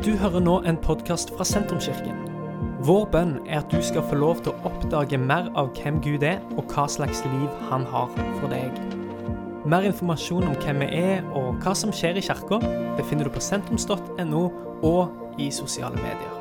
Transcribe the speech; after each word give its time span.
Du 0.00 0.14
hører 0.16 0.40
nå 0.40 0.54
en 0.64 0.78
podkast 0.80 1.28
fra 1.36 1.44
Sentrumskirken. 1.44 2.22
Vår 2.88 3.02
bønn 3.12 3.34
er 3.44 3.58
at 3.58 3.68
du 3.68 3.82
skal 3.84 4.06
få 4.08 4.16
lov 4.16 4.38
til 4.40 4.54
å 4.54 4.70
oppdage 4.70 5.18
mer 5.20 5.50
av 5.60 5.74
hvem 5.76 5.98
Gud 6.00 6.24
er, 6.24 6.38
og 6.56 6.72
hva 6.72 6.86
slags 6.88 7.20
liv 7.26 7.58
han 7.68 7.84
har 7.92 8.08
for 8.38 8.48
deg. 8.48 8.78
Mer 9.68 9.84
informasjon 9.90 10.48
om 10.48 10.56
hvem 10.62 10.80
vi 10.80 10.88
er 11.02 11.28
og 11.36 11.60
hva 11.60 11.74
som 11.76 11.92
skjer 11.92 12.16
i 12.16 12.24
kirka, 12.24 12.62
befinner 12.96 13.28
du 13.28 13.34
på 13.34 13.44
sentrums.no 13.44 14.42
og 14.88 15.36
i 15.36 15.50
sosiale 15.52 16.00
medier. 16.00 16.32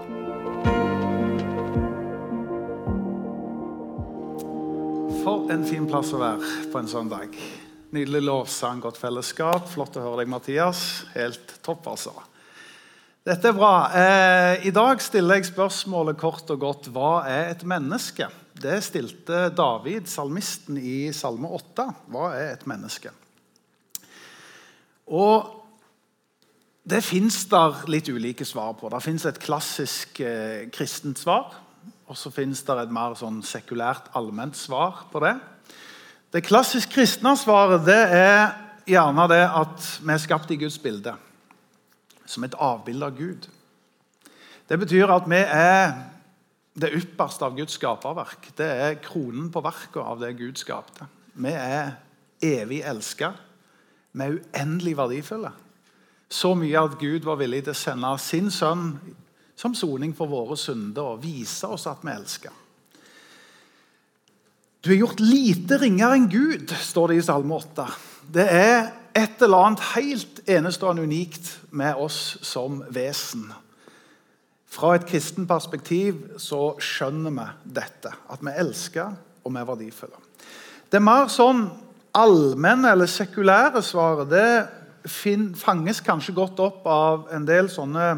For 5.20 5.52
en 5.52 5.68
fin 5.68 5.92
plass 5.92 6.16
å 6.16 6.24
være 6.24 6.56
på 6.72 6.80
en 6.80 6.92
sånn 6.96 7.12
dag. 7.12 7.36
Nydelig 7.92 8.24
lovsang, 8.24 8.80
godt 8.88 9.04
fellesskap. 9.04 9.68
Flott 9.68 10.00
å 10.00 10.08
høre 10.08 10.24
deg, 10.24 10.32
Mathias. 10.32 11.10
Helt 11.12 11.60
topp, 11.60 11.92
altså. 11.98 12.16
Dette 13.28 13.50
er 13.50 13.56
bra. 13.56 13.74
Eh, 13.92 14.68
I 14.70 14.72
dag 14.72 15.02
stiller 15.04 15.42
jeg 15.42 15.50
spørsmålet 15.50 16.16
kort 16.22 16.48
og 16.54 16.62
godt 16.62 16.88
hva 16.96 17.26
er 17.28 17.50
et 17.52 17.66
menneske? 17.68 18.30
Det 18.56 18.78
stilte 18.84 19.50
David, 19.52 20.08
salmisten, 20.08 20.80
i 20.80 21.12
Salme 21.12 21.52
8. 21.52 21.90
Hva 22.16 22.30
er 22.38 22.54
et 22.54 22.64
menneske? 22.70 23.12
Og 25.12 25.56
Det 26.90 27.04
fins 27.06 27.44
der 27.52 27.84
litt 27.92 28.08
ulike 28.10 28.46
svar 28.48 28.72
på. 28.80 28.90
Det 28.90 29.04
fins 29.04 29.26
et 29.28 29.38
klassisk 29.38 30.24
eh, 30.26 30.72
kristent 30.74 31.20
svar. 31.20 31.52
Og 32.10 32.18
så 32.18 32.32
fins 32.34 32.64
det 32.66 32.78
et 32.82 32.96
mer 32.96 33.14
sånn 33.20 33.44
sekulært, 33.46 34.08
allment 34.18 34.58
svar 34.58 35.04
på 35.12 35.22
det. 35.22 35.36
Det 36.34 36.42
klassisk 36.48 36.96
kristne 36.96 37.36
svaret 37.38 37.84
det 37.86 38.00
er 38.16 38.56
gjerne 38.90 39.28
det 39.30 39.44
at 39.44 39.90
vi 40.02 40.16
er 40.16 40.24
skapt 40.24 40.56
i 40.56 40.64
Guds 40.64 40.80
bilde 40.82 41.14
som 42.30 42.46
et 42.46 42.58
avbilde 42.62 43.10
av 43.10 43.18
Gud. 43.18 43.50
Det 44.70 44.78
betyr 44.78 45.10
at 45.10 45.26
vi 45.30 45.40
er 45.42 45.96
det 46.80 46.92
ypperste 46.96 47.48
av 47.48 47.56
Guds 47.58 47.76
skaperverk. 47.80 48.52
Det 48.58 48.68
er 48.70 49.00
kronen 49.04 49.50
på 49.52 49.64
verket 49.66 50.02
av 50.04 50.22
det 50.22 50.36
Gud 50.38 50.62
skapte. 50.62 51.10
Vi 51.34 51.52
er 51.52 51.96
evig 52.46 52.84
elska. 52.86 53.34
Vi 54.14 54.26
er 54.26 54.38
uendelig 54.38 54.96
verdifulle. 55.00 55.52
Så 56.30 56.54
mye 56.54 56.86
at 56.86 57.00
Gud 57.02 57.26
var 57.26 57.40
villig 57.42 57.64
til 57.66 57.74
å 57.74 57.82
sende 57.82 58.14
sin 58.22 58.52
sønn 58.54 58.94
som 59.60 59.74
soning 59.76 60.14
for 60.16 60.30
våre 60.32 60.56
synder 60.60 61.16
og 61.16 61.24
vise 61.26 61.68
oss 61.68 61.88
at 61.90 62.06
vi 62.06 62.14
elsker. 62.14 62.54
Du 64.80 64.94
er 64.94 65.02
gjort 65.02 65.20
lite 65.20 65.82
ringere 65.82 66.16
enn 66.16 66.30
Gud, 66.32 66.72
står 66.72 67.12
det 67.12 67.20
i 67.20 67.26
Salme 67.26 67.58
8. 67.58 67.88
Det 68.32 68.46
er 68.48 68.78
et 69.18 69.42
eller 69.42 69.66
annet 69.66 69.84
helt 69.96 70.42
enestående 70.50 71.04
unikt 71.04 71.60
med 71.72 71.96
oss 71.96 72.38
som 72.46 72.84
vesen. 72.90 73.50
Fra 74.70 74.94
et 74.96 75.06
kristen 75.10 75.48
perspektiv 75.50 76.38
så 76.38 76.76
skjønner 76.78 77.34
vi 77.34 77.46
dette, 77.80 78.12
at 78.30 78.42
vi 78.46 78.54
elsker 78.54 79.16
og 79.44 79.54
vi 79.54 79.62
er 79.62 79.70
verdifulle. 79.70 80.26
Det 80.90 81.02
mer 81.02 81.30
sånn 81.32 81.66
allmenne 82.18 82.92
eller 82.94 83.10
sekulære 83.10 83.82
svaret 83.86 84.30
det 84.30 84.52
fanges 85.58 86.02
kanskje 86.06 86.36
godt 86.38 86.60
opp 86.62 86.86
av 86.90 87.30
en 87.34 87.46
del 87.48 87.70
sånne 87.72 88.10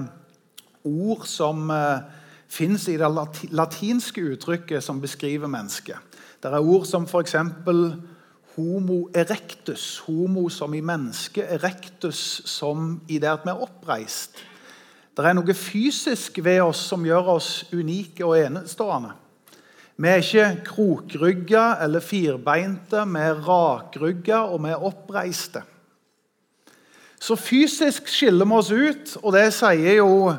ord 0.88 1.28
som 1.30 1.70
eh, 1.72 2.04
fins 2.52 2.88
i 2.90 2.98
det 3.00 3.10
latinske 3.54 4.24
uttrykket 4.34 4.84
som 4.84 5.00
beskriver 5.02 5.52
mennesket. 5.52 6.00
Det 6.42 6.50
er 6.50 6.60
ord 6.60 6.88
som 6.90 7.06
f.eks 7.06 7.36
homo 8.56 9.06
erectus, 9.16 10.02
homo 10.08 10.50
som 10.50 10.74
i 10.74 10.82
menneske, 10.84 11.44
erectus 11.44 12.42
som 12.50 13.02
i 13.08 13.20
det 13.22 13.30
at 13.32 13.46
vi 13.46 13.54
er 13.54 13.64
oppreist. 13.64 14.42
Det 15.12 15.28
er 15.28 15.36
noe 15.36 15.54
fysisk 15.56 16.40
ved 16.44 16.62
oss 16.64 16.86
som 16.92 17.04
gjør 17.06 17.36
oss 17.36 17.50
unike 17.74 18.24
og 18.26 18.38
enestående. 18.40 19.12
Vi 20.02 20.10
er 20.10 20.24
ikke 20.24 20.64
krokrygga 20.66 21.66
eller 21.84 22.02
firbeinte, 22.02 23.04
vi 23.06 23.22
er 23.22 23.44
rakrygga 23.46 24.46
og 24.50 24.64
vi 24.64 24.72
er 24.72 24.88
oppreiste. 24.88 25.62
Så 27.22 27.38
fysisk 27.38 28.08
skiller 28.10 28.48
vi 28.50 28.58
oss 28.58 28.72
ut, 28.72 29.14
og 29.22 29.36
det 29.36 29.52
sier 29.54 30.00
jo 30.00 30.32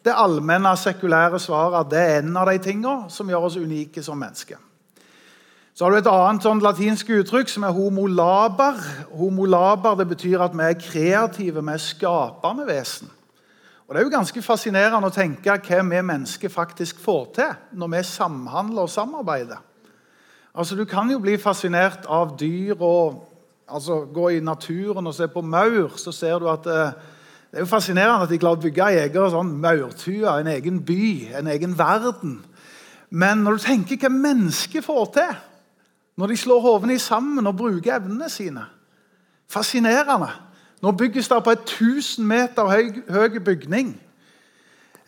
det 0.00 0.14
allmenne, 0.16 0.72
sekulære 0.80 1.42
svaret 1.42 1.82
at 1.82 1.92
det 1.92 2.00
er 2.00 2.22
en 2.22 2.38
av 2.40 2.48
de 2.48 2.56
tingene 2.64 3.10
som 3.12 3.28
gjør 3.28 3.50
oss 3.50 3.58
unike 3.60 4.02
som 4.02 4.16
mennesker. 4.16 4.56
Så 5.80 5.86
har 5.86 5.94
du 5.94 5.96
et 5.96 6.08
annet 6.12 6.44
sånn 6.44 6.58
latinsk 6.60 7.08
uttrykk 7.08 7.48
som 7.48 7.64
er 7.64 7.72
homo 7.72 8.02
laber. 8.04 8.76
Homo 9.16 9.46
laber 9.48 9.94
det 9.96 10.04
betyr 10.10 10.42
at 10.44 10.52
vi 10.52 10.66
er 10.66 10.76
kreative, 10.76 11.62
vi 11.64 11.72
er 11.72 11.80
skapende 11.80 12.66
vesen. 12.68 13.08
Og 13.86 13.94
Det 13.94 14.02
er 14.02 14.04
jo 14.04 14.12
ganske 14.12 14.42
fascinerende 14.44 15.08
å 15.08 15.14
tenke 15.14 15.56
hva 15.56 15.80
vi 15.80 16.02
mennesker 16.04 16.52
faktisk 16.52 17.00
får 17.00 17.24
til 17.38 17.56
når 17.80 17.92
vi 17.94 18.04
samhandler 18.10 18.82
og 18.84 18.92
samarbeider. 18.92 19.64
Altså, 20.52 20.76
Du 20.76 20.84
kan 20.84 21.08
jo 21.08 21.18
bli 21.18 21.38
fascinert 21.40 22.04
av 22.04 22.36
dyr 22.36 22.76
og 22.76 23.24
altså, 23.66 24.04
gå 24.04 24.28
i 24.36 24.44
naturen 24.44 25.06
og 25.06 25.14
se 25.14 25.32
på 25.32 25.40
maur. 25.40 25.96
Så 25.96 26.12
ser 26.12 26.38
du 26.38 26.50
at 26.50 26.66
eh, 26.66 26.92
det 27.50 27.56
er 27.56 27.64
jo 27.64 27.72
fascinerende 27.72 28.28
at 28.28 28.28
de 28.28 28.36
klarer 28.38 28.60
å 28.60 28.68
bygge 28.68 28.84
en 28.84 29.08
egen 29.08 29.30
sånn 29.32 29.56
maurtue, 29.56 30.28
en 30.28 30.56
egen 30.58 30.84
by, 30.84 31.30
en 31.40 31.46
egen 31.46 31.78
verden. 31.78 32.42
Men 33.08 33.38
når 33.38 33.56
du 33.56 33.64
tenker 33.64 33.96
hva 33.96 34.12
mennesker 34.12 34.84
får 34.84 35.16
til 35.16 35.38
når 36.20 36.34
de 36.34 36.36
slår 36.36 36.60
hodene 36.60 36.98
sammen 37.00 37.48
og 37.48 37.56
bruker 37.56 37.96
evnene 37.96 38.28
sine. 38.28 38.66
Fascinerende. 39.48 40.28
Nå 40.84 40.92
bygges 40.96 41.28
det 41.28 41.40
på 41.44 41.54
et 41.56 41.64
1000 41.64 42.26
meter 42.28 42.68
høy, 42.68 42.92
høy 43.08 43.40
bygning. 43.44 43.94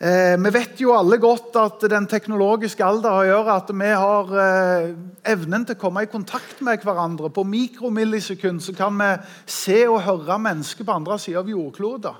Eh, 0.03 0.33
vi 0.41 0.51
vet 0.51 0.81
jo 0.81 0.95
alle 0.97 1.19
godt 1.21 1.55
at 1.61 1.85
den 1.91 2.09
teknologiske 2.09 2.83
alder 2.83 3.27
gjør 3.29 3.51
at 3.53 3.69
vi 3.71 3.91
har 3.93 4.33
eh, 4.41 4.89
evnen 5.31 5.63
til 5.63 5.77
å 5.77 5.81
komme 5.85 6.03
i 6.03 6.11
kontakt 6.11 6.59
med 6.65 6.81
hverandre. 6.83 7.29
På 7.31 7.45
mikromillisekund 7.47 8.59
så 8.65 8.75
kan 8.75 8.97
vi 8.99 9.13
se 9.45 9.79
og 9.87 10.01
høre 10.03 10.39
mennesker 10.41 10.83
på 10.83 10.97
andre 10.97 11.19
sida 11.21 11.39
av 11.39 11.53
jordkloden. 11.53 12.19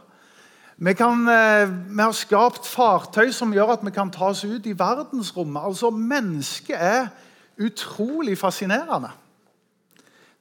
Vi, 0.78 0.94
kan, 0.98 1.28
eh, 1.28 1.66
vi, 1.68 2.00
har 2.00 2.16
skapt 2.16 2.70
fartøy 2.70 3.34
som 3.36 3.54
gjør 3.54 3.76
at 3.76 3.86
vi 3.86 3.92
kan 3.94 4.14
ta 4.14 4.32
oss 4.32 4.46
ut 4.46 4.66
i 4.70 4.78
verdensrommet. 4.78 5.66
Altså, 5.66 5.90
Mennesket 5.90 6.78
er 6.78 7.12
utrolig 7.60 8.38
fascinerende. 8.38 9.10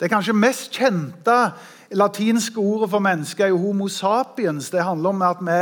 Det 0.01 0.11
kanskje 0.11 0.35
mest 0.35 0.73
kjente 0.75 1.37
latinske 1.95 2.59
ordet 2.59 2.91
for 2.91 2.99
mennesker 3.05 3.45
er 3.45 3.53
jo 3.53 3.61
homo 3.63 3.89
sapiens. 3.89 4.71
Det 4.71 4.83
handler 4.83 5.13
om 5.13 5.23
at 5.23 5.43
vi 5.47 5.59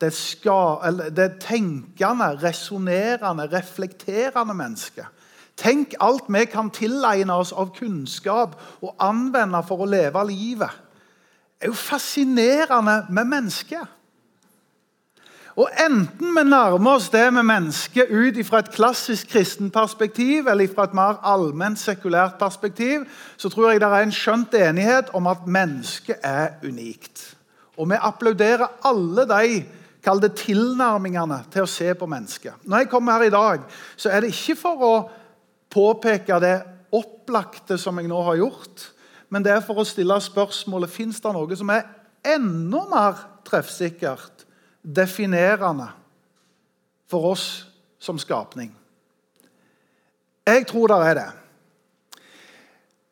det, 0.00 0.12
skal, 0.16 1.02
det 1.16 1.32
tenkende, 1.40 2.30
resonnerende, 2.42 3.48
reflekterende 3.52 4.54
mennesket. 4.54 5.06
Tenk 5.56 5.94
alt 6.00 6.30
vi 6.32 6.44
kan 6.48 6.70
tilegne 6.72 7.34
oss 7.34 7.52
av 7.52 7.74
kunnskap 7.76 8.56
og 8.80 8.94
anvende 8.98 9.60
for 9.68 9.84
å 9.84 9.90
leve 9.90 10.24
livet. 10.30 10.72
Det 11.58 11.68
er 11.68 11.74
jo 11.74 11.78
fascinerende 11.78 13.02
med 13.10 13.28
mennesket. 13.28 13.98
Og 15.56 15.68
Enten 15.84 16.32
vi 16.32 16.42
nærmer 16.48 16.94
oss 16.96 17.10
det 17.12 17.26
med 17.34 17.44
mennesket 17.44 18.08
ut 18.08 18.38
fra 18.48 18.62
et 18.62 18.70
klassisk 18.72 19.28
kristen 19.34 19.68
perspektiv 19.70 20.48
eller 20.48 20.70
fra 20.72 20.86
et 20.88 20.94
mer 20.96 21.18
allment 21.28 21.76
sekulært 21.78 22.38
perspektiv, 22.40 23.04
så 23.36 23.50
tror 23.52 23.70
jeg 23.70 23.82
det 23.82 23.90
er 23.90 24.06
en 24.06 24.14
skjønt 24.16 24.56
enighet 24.56 25.12
om 25.12 25.28
at 25.28 25.44
mennesket 25.46 26.24
er 26.24 26.56
unikt. 26.64 27.36
Og 27.76 27.90
vi 27.90 28.00
applauderer 28.00 28.64
alle 28.88 29.26
de 29.28 29.62
kall 30.02 30.22
det 30.22 30.32
tilnærmingene 30.40 31.42
til 31.52 31.66
å 31.66 31.70
se 31.70 31.92
på 31.94 32.08
mennesket. 32.08 32.56
Når 32.64 32.84
jeg 32.84 32.90
kommer 32.90 33.18
her 33.18 33.28
i 33.28 33.34
dag, 33.34 33.66
så 33.96 34.08
er 34.08 34.24
det 34.24 34.32
ikke 34.32 34.56
for 34.58 34.86
å 34.88 34.94
påpeke 35.72 36.40
det 36.40 36.56
opplagte 36.96 37.76
som 37.80 38.00
jeg 38.00 38.08
nå 38.08 38.24
har 38.24 38.40
gjort, 38.40 38.88
men 39.32 39.44
det 39.44 39.52
er 39.52 39.64
for 39.64 39.80
å 39.80 39.88
stille 39.88 40.16
spørsmålet 40.20 40.92
fins 40.92 41.20
det 41.20 41.32
noe 41.32 41.56
som 41.56 41.70
er 41.72 41.86
enda 42.34 42.82
mer 42.88 43.22
treffsikkert 43.48 44.31
definerende 44.82 45.88
for 47.10 47.30
oss 47.30 47.68
som 47.98 48.18
skapning? 48.18 48.72
Jeg 50.46 50.66
tror 50.66 50.86
det 50.86 50.96
er 51.06 51.14
det. 51.14 51.30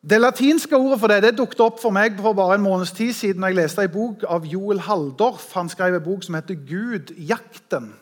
Det 0.09 0.21
latinske 0.21 0.75
ordet 0.75 0.99
for 0.99 1.07
det 1.07 1.23
det 1.23 1.37
dukket 1.37 1.59
opp 1.61 1.77
for 1.79 1.93
meg 1.93 2.17
for 2.17 2.33
bare 2.33 2.57
en 2.57 2.63
måneds 2.65 2.91
tid 2.97 3.13
siden 3.13 3.43
jeg 3.45 3.55
leste 3.55 3.83
en 3.85 3.93
bok 3.93 4.23
av 4.27 4.47
Joel 4.49 4.81
Halldorf. 4.81 5.51
Han 5.53 5.69
skrev 5.69 5.95
en 5.95 6.03
bok 6.03 6.23
som 6.23 6.35
heter 6.35 6.55
'Gud 6.55 7.13
jakten'. 7.17 7.93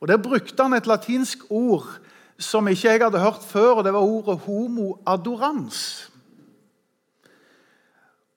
Og 0.00 0.08
Der 0.08 0.16
brukte 0.16 0.62
han 0.62 0.72
et 0.72 0.86
latinsk 0.86 1.38
ord 1.50 1.98
som 2.38 2.68
ikke 2.68 2.88
jeg 2.88 3.02
hadde 3.02 3.18
hørt 3.18 3.42
før, 3.42 3.72
og 3.72 3.84
det 3.84 3.92
var 3.92 4.00
ordet 4.00 4.38
'homo 4.38 4.94
adorans'. 5.06 6.10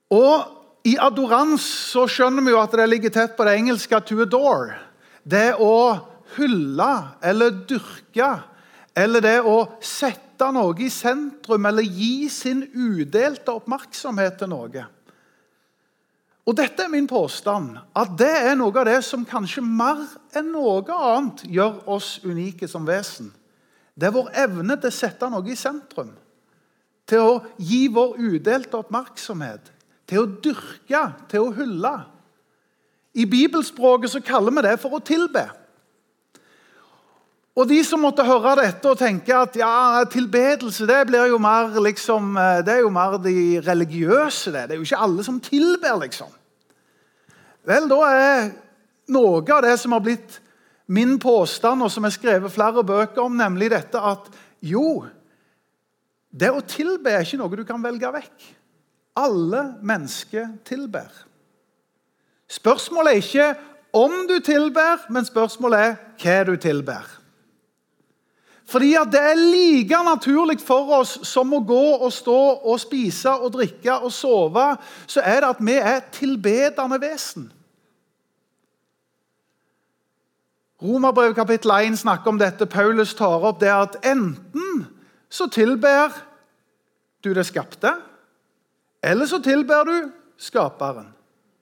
Og 0.09 0.60
i 0.87 0.95
adorans 0.97 1.63
så 1.91 2.07
skjønner 2.09 2.45
vi 2.45 2.53
jo 2.53 2.61
at 2.61 2.73
det 2.77 2.87
ligger 2.89 3.13
tett 3.13 3.35
på 3.37 3.45
det 3.45 3.57
engelske 3.59 3.99
'to 4.01 4.23
adore'. 4.25 4.79
Det 5.23 5.53
å 5.59 5.99
hylle 6.37 6.93
eller 7.21 7.51
dyrke, 7.69 8.29
eller 8.95 9.21
det 9.21 9.39
å 9.45 9.77
sette 9.81 10.51
noe 10.51 10.75
i 10.81 10.89
sentrum 10.89 11.65
eller 11.65 11.83
gi 11.83 12.29
sin 12.29 12.63
udelte 12.73 13.53
oppmerksomhet 13.53 14.39
til 14.39 14.49
noe. 14.49 14.85
Og 16.45 16.57
dette 16.57 16.83
er 16.83 16.89
min 16.89 17.07
påstand, 17.07 17.77
at 17.95 18.17
det 18.17 18.31
er 18.49 18.55
noe 18.57 18.73
av 18.73 18.87
det 18.89 19.03
som 19.05 19.25
kanskje 19.25 19.61
mer 19.61 20.01
enn 20.33 20.49
noe 20.51 20.81
annet 20.89 21.45
gjør 21.45 21.83
oss 21.93 22.19
unike 22.25 22.67
som 22.67 22.87
vesen. 22.87 23.29
Det 23.93 24.09
er 24.09 24.15
vår 24.15 24.31
evne 24.33 24.79
til 24.81 24.89
å 24.89 24.95
sette 24.95 25.29
noe 25.29 25.45
i 25.45 25.55
sentrum. 25.55 26.09
Til 27.05 27.21
å 27.21 27.37
gi 27.59 27.85
vår 27.93 28.17
udelte 28.17 28.79
oppmerksomhet. 28.79 29.69
Til 30.11 30.25
å 30.25 30.29
dyrke, 30.43 31.05
til 31.31 31.45
å 31.47 31.53
hylle. 31.55 31.93
I 33.15 33.23
bibelspråket 33.27 34.11
så 34.11 34.19
kaller 34.23 34.51
vi 34.57 34.63
det 34.65 34.77
for 34.81 34.97
å 34.97 35.03
tilbe. 35.03 35.45
Og 37.55 37.67
de 37.67 37.81
som 37.83 37.99
måtte 37.99 38.23
høre 38.23 38.57
dette 38.61 38.87
og 38.87 38.99
tenke 38.99 39.35
at 39.35 39.57
ja, 39.59 40.03
tilbedelse 40.11 40.87
det 40.87 41.01
blir 41.09 41.31
jo 41.33 41.39
mer 41.41 41.73
liksom, 41.83 42.35
eh, 42.39 42.59
det 42.63 42.77
er 42.77 42.85
jo 42.85 42.91
mer 42.95 43.17
de 43.23 43.59
religiøse. 43.63 44.51
Det 44.51 44.67
Det 44.67 44.75
er 44.75 44.79
jo 44.79 44.87
ikke 44.87 45.03
alle 45.07 45.23
som 45.23 45.39
tilber, 45.39 45.97
liksom. 46.03 46.31
Vel, 47.67 47.89
da 47.91 47.99
er 48.07 48.51
noe 49.11 49.43
av 49.43 49.61
det 49.63 49.75
som 49.79 49.91
har 49.91 50.03
blitt 50.03 50.39
min 50.87 51.19
påstand, 51.19 51.83
og 51.83 51.91
som 51.91 52.05
er 52.07 52.15
skrevet 52.15 52.51
flere 52.51 52.83
bøker 52.83 53.21
om, 53.23 53.35
nemlig 53.37 53.69
dette 53.71 53.99
at 53.99 54.31
jo, 54.61 55.05
det 56.31 56.51
å 56.51 56.63
tilbe 56.63 57.11
er 57.11 57.23
ikke 57.23 57.39
noe 57.39 57.59
du 57.59 57.63
kan 57.67 57.83
velge 57.83 58.11
vekk. 58.11 58.47
Alle 59.15 59.75
mennesker 59.83 60.47
tilber. 60.65 61.09
Spørsmålet 62.51 63.11
er 63.11 63.15
ikke 63.23 63.49
om 63.93 64.11
du 64.27 64.39
tilber, 64.39 65.05
men 65.09 65.25
spørsmålet 65.25 65.79
er 65.79 65.95
hva 66.21 66.37
du 66.47 66.55
tilber. 66.55 67.07
Fordi 68.71 68.93
at 68.95 69.09
det 69.11 69.19
er 69.19 69.39
like 69.39 70.03
naturlig 70.03 70.61
for 70.63 70.93
oss 70.95 71.17
som 71.27 71.51
å 71.53 71.59
gå 71.67 71.85
og 71.97 72.11
stå 72.13 72.39
og 72.63 72.79
spise 72.79 73.33
og 73.33 73.51
drikke 73.57 73.97
og 73.99 74.13
sove, 74.15 74.67
så 75.07 75.23
er 75.27 75.41
det 75.41 75.49
at 75.49 75.65
vi 75.65 75.75
er 75.75 76.05
tilbedende 76.15 76.99
vesen. 77.01 77.49
Romerbrevet 80.81 81.35
kapittel 81.35 81.71
1 81.75 81.99
snakker 81.99 82.31
om 82.31 82.39
dette. 82.39 82.65
Paulus 82.65 83.13
tar 83.13 83.43
opp 83.43 83.59
det 83.61 83.69
at 83.69 83.99
enten 84.07 84.87
så 85.29 85.45
tilber 85.51 86.15
du 87.23 87.33
det 87.35 87.45
skapte, 87.45 87.93
eller 89.01 89.25
så 89.25 89.41
tilber 89.41 89.85
du 89.85 89.95
skaperen. 90.37 91.09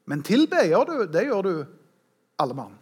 Men 0.09 0.23
tilbe 0.25 0.63
gjør 0.65 0.89
du, 0.89 0.97
det 1.11 1.27
gjør 1.27 1.45
du 1.45 1.53
alle 2.39 2.55
mann. 2.57 2.75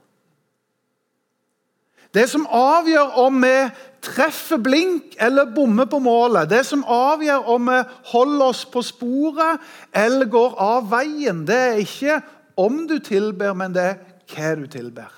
Det 2.16 2.24
som 2.32 2.48
avgjør 2.48 3.18
om 3.20 3.42
vi 3.44 3.56
treffer 4.02 4.62
blink 4.64 5.18
eller 5.22 5.50
bommer 5.54 5.90
på 5.92 6.00
målet, 6.00 6.50
det 6.50 6.64
som 6.66 6.86
avgjør 6.88 7.50
om 7.54 7.70
vi 7.70 7.82
holder 8.14 8.46
oss 8.46 8.64
på 8.72 8.82
sporet 8.86 9.60
eller 9.92 10.30
går 10.32 10.56
av 10.64 10.88
veien, 10.94 11.44
det 11.46 11.60
er 11.68 11.84
ikke 11.84 12.22
om 12.58 12.86
du 12.90 12.98
tilber, 13.04 13.54
men 13.54 13.76
det 13.76 13.84
er 13.92 14.00
hva 14.32 14.56
du 14.58 14.66
tilber. 14.72 15.14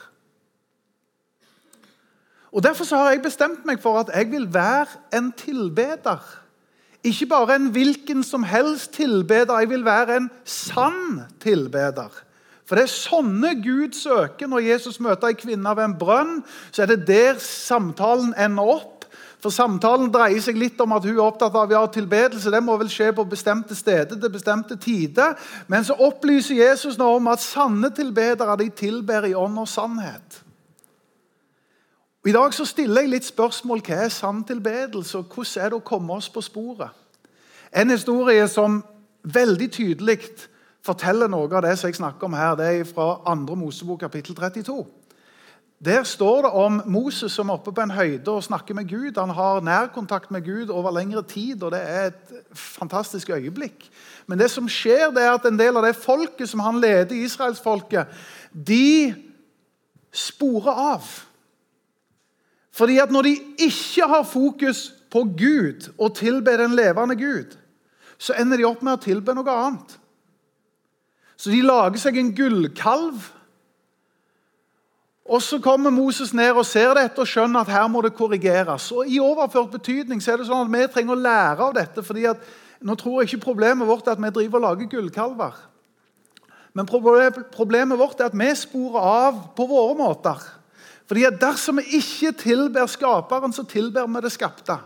Og 2.49 2.63
Derfor 2.65 2.89
har 2.95 3.11
jeg 3.13 3.21
bestemt 3.21 3.65
meg 3.69 3.79
for 3.81 4.01
at 4.01 4.09
jeg 4.15 4.31
vil 4.31 4.47
være 4.53 4.89
en 5.13 5.31
tilbeder. 5.37 6.19
Ikke 7.03 7.29
bare 7.31 7.55
en 7.55 7.69
hvilken 7.71 8.23
som 8.27 8.43
helst 8.43 8.91
tilbeder, 8.97 9.59
jeg 9.59 9.69
vil 9.69 9.85
være 9.85 10.17
en 10.17 10.29
sann 10.43 11.21
tilbeder. 11.39 12.11
For 12.67 12.77
det 12.77 12.85
er 12.85 12.91
sånne 12.91 13.55
Gud 13.63 13.95
søker 13.97 14.49
når 14.51 14.67
Jesus 14.67 14.99
møter 15.01 15.31
en 15.31 15.39
kvinne 15.39 15.75
ved 15.77 15.87
en 15.87 15.97
brønn. 15.97 16.35
Så 16.71 16.83
er 16.83 16.91
det 16.91 17.07
der 17.07 17.39
samtalen 17.41 18.35
ender 18.37 18.75
opp. 18.75 18.99
For 19.39 19.55
Samtalen 19.55 20.09
dreier 20.11 20.41
seg 20.43 20.57
litt 20.59 20.81
om 20.83 20.91
at 20.97 21.05
hun 21.07 21.15
er 21.15 21.23
opptatt 21.23 21.55
av 21.55 21.71
ja, 21.71 21.79
tilbedelse. 21.87 22.51
Det 22.51 22.59
må 22.63 22.75
vel 22.81 22.91
skje 22.91 23.13
på 23.15 23.23
bestemte 23.31 23.77
steder 23.77 24.19
til 24.19 24.33
bestemte 24.33 24.75
tider. 24.75 25.37
Men 25.71 25.87
så 25.87 25.95
opplyser 25.95 26.59
Jesus 26.59 26.99
nå 26.99 27.07
om 27.15 27.31
at 27.31 27.43
sanne 27.43 27.87
tilbedere 27.95 28.57
de 28.59 28.67
tilber 28.75 29.29
i 29.29 29.35
ånd 29.39 29.55
og 29.63 29.69
sannhet. 29.71 30.41
I 32.27 32.31
dag 32.35 32.51
så 32.51 32.65
stiller 32.67 33.05
jeg 33.05 33.13
litt 33.13 33.27
spørsmål 33.29 33.79
hva 33.87 34.01
er 34.03 34.09
sann 34.11 34.41
tilbedelse, 34.43 35.21
og 35.21 35.31
hvordan 35.31 35.63
er 35.63 35.71
det 35.71 35.77
å 35.77 35.85
komme 35.87 36.17
oss 36.19 36.27
på 36.27 36.43
sporet. 36.43 36.91
En 37.71 37.93
historie 37.93 38.43
som 38.51 38.81
veldig 39.23 39.69
tydelig 39.71 40.17
forteller 40.83 41.31
noe 41.31 41.47
av 41.47 41.63
det 41.63 41.77
som 41.79 41.87
jeg 41.87 41.99
snakker 41.99 42.27
om 42.27 42.35
her. 42.35 42.57
Det 42.59 42.65
er 42.67 42.89
fra 42.89 43.13
2. 43.23 43.55
Mosebok 43.55 44.01
kapittel 44.03 44.35
32. 44.35 44.83
Der 45.79 46.03
står 46.03 46.41
det 46.43 46.51
om 46.59 46.81
Moses 46.91 47.31
som 47.31 47.47
er 47.47 47.55
oppe 47.55 47.71
på 47.71 47.85
en 47.85 47.95
høyde 47.95 48.33
og 48.33 48.43
snakker 48.43 48.75
med 48.75 48.89
Gud. 48.89 49.15
Han 49.15 49.31
har 49.31 49.63
nærkontakt 49.63 50.27
med 50.31 50.43
Gud 50.43 50.73
over 50.75 50.91
lengre 50.91 51.23
tid, 51.23 51.63
og 51.63 51.71
det 51.71 51.79
er 51.79 52.09
et 52.09 52.35
fantastisk 52.51 53.31
øyeblikk. 53.31 53.87
Men 54.27 54.43
det 54.43 54.51
som 54.51 54.67
skjer, 54.67 55.07
det 55.15 55.23
er 55.23 55.37
at 55.37 55.47
en 55.47 55.59
del 55.59 55.79
av 55.79 55.87
det 55.87 55.95
folket 55.95 56.51
som 56.51 56.59
han 56.67 56.83
leder, 56.83 57.15
israelsfolket, 57.15 58.11
de 58.51 59.15
sporer 60.11 60.83
av. 60.97 61.07
Fordi 62.79 62.99
at 63.03 63.11
når 63.11 63.27
de 63.27 63.33
ikke 63.65 64.07
har 64.07 64.23
fokus 64.23 64.85
på 65.11 65.25
Gud 65.35 65.89
og 65.97 66.13
tilber 66.15 66.61
den 66.61 66.77
levende 66.77 67.17
Gud, 67.19 67.57
så 68.19 68.35
ender 68.39 68.59
de 68.59 68.67
opp 68.67 68.83
med 68.83 68.95
å 68.95 69.01
tilbe 69.03 69.35
noe 69.35 69.55
annet. 69.55 69.97
Så 71.39 71.51
de 71.51 71.59
lager 71.63 71.99
seg 71.99 72.19
en 72.19 72.31
gullkalv. 72.35 73.27
Og 75.29 75.43
Så 75.43 75.59
kommer 75.61 75.91
Moses 75.93 76.31
ned 76.33 76.55
og 76.57 76.65
ser 76.65 76.95
dette 76.97 77.21
og 77.21 77.27
skjønner 77.29 77.63
at 77.63 77.71
her 77.71 77.87
må 77.91 78.01
det 78.01 78.15
korrigeres. 78.17 78.89
Og 78.95 79.07
I 79.07 79.19
overført 79.23 79.71
betydning 79.75 80.23
så 80.23 80.33
er 80.33 80.41
det 80.41 80.47
sånn 80.49 80.65
at 80.65 80.73
vi 80.73 80.87
trenger 80.93 81.15
å 81.15 81.23
lære 81.23 81.67
av 81.67 81.75
dette. 81.75 82.03
fordi 82.03 82.25
at 82.31 82.43
Nå 82.79 82.95
tror 82.95 83.19
jeg 83.19 83.27
ikke 83.27 83.49
problemet 83.49 83.87
vårt 83.87 84.07
er 84.07 84.15
at 84.15 84.23
vi 84.23 84.31
driver 84.31 84.61
og 84.61 84.63
lager 84.63 84.87
gullkalver. 84.87 85.55
Men 86.73 86.87
problemet 86.87 87.99
vårt 87.99 88.21
er 88.21 88.29
at 88.31 88.37
vi 88.39 88.47
sporer 88.55 89.03
av 89.03 89.41
på 89.55 89.67
våre 89.67 89.97
måter. 89.99 90.39
Fordi 91.09 91.25
Dersom 91.41 91.81
vi 91.81 91.97
ikke 91.97 92.31
tilber 92.37 92.85
Skaperen, 92.85 93.53
så 93.53 93.65
tilber 93.65 94.05
vi 94.07 94.21
det 94.21 94.31
skapte. 94.31 94.77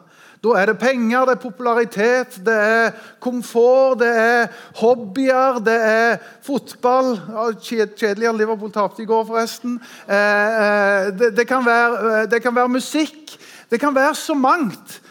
Da 0.44 0.58
er 0.60 0.66
det 0.66 0.80
penger, 0.80 1.26
det 1.26 1.32
er 1.38 1.40
popularitet, 1.40 2.40
det 2.46 2.54
er 2.54 2.90
komfort, 3.24 4.00
det 4.00 4.10
er 4.12 4.48
hobbyer, 4.76 5.60
det 5.64 5.76
er 5.76 6.18
fotball 6.44 7.16
Kjedelig 7.64 8.28
at 8.28 8.36
Liverpool 8.36 8.72
tapte 8.72 9.04
i 9.04 9.08
går, 9.08 9.24
forresten. 9.30 9.78
Eh, 10.04 10.18
eh, 10.18 11.32
det 11.38 11.48
kan, 11.48 11.64
være, 11.66 12.24
eh, 12.24 12.28
det 12.32 12.42
kan 12.44 12.56
være 12.56 12.76
musikk. 12.76 13.38
Det 13.72 13.80
kan 13.80 13.96
være 13.96 14.16
så 14.16 14.34
mangt. 14.34 15.02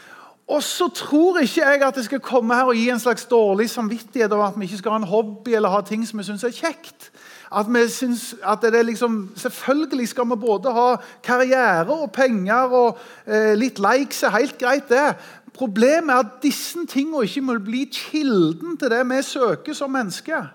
Og 0.49 0.62
så 0.62 0.88
tror 0.93 1.38
ikke 1.41 1.64
jeg 1.64 1.82
at 1.82 1.97
jeg 1.97 2.05
skal 2.05 2.20
komme 2.20 2.55
her 2.55 2.69
og 2.69 2.76
gi 2.76 2.91
en 2.91 3.00
slags 3.00 3.25
dårlig 3.25 3.70
samvittighet 3.70 4.32
over 4.32 4.47
at 4.50 4.59
vi 4.61 4.69
ikke 4.69 4.82
skal 4.82 4.91
ha 4.91 5.00
en 5.00 5.09
hobby 5.09 5.55
eller 5.56 5.73
ha 5.73 5.81
ting 5.81 6.05
som 6.09 6.19
vi 6.19 6.29
syns 6.29 6.44
er 6.44 6.53
kjekt. 6.53 7.12
At 7.52 7.69
vi 7.69 7.88
synes 7.88 8.34
at 8.43 8.62
det 8.62 8.75
er 8.75 8.82
liksom, 8.82 9.32
Selvfølgelig 9.37 10.08
skal 10.08 10.25
vi 10.31 10.37
både 10.40 10.72
ha 10.72 10.96
karriere 11.25 11.92
og 11.92 12.12
penger 12.12 12.73
og 12.73 12.99
eh, 13.26 13.52
litt 13.54 13.78
likes. 13.78 14.23
er 14.23 14.38
helt 14.38 14.59
greit 14.59 14.88
det. 14.88 15.14
Problemet 15.52 16.14
er 16.14 16.18
at 16.25 16.42
disse 16.42 16.87
tingene 16.88 17.25
ikke 17.25 17.44
må 17.44 17.59
bli 17.61 17.85
kilden 17.92 18.76
til 18.80 18.90
det 18.90 19.02
vi 19.11 19.23
søker 19.23 19.76
som 19.76 19.92
mennesker. 19.92 20.49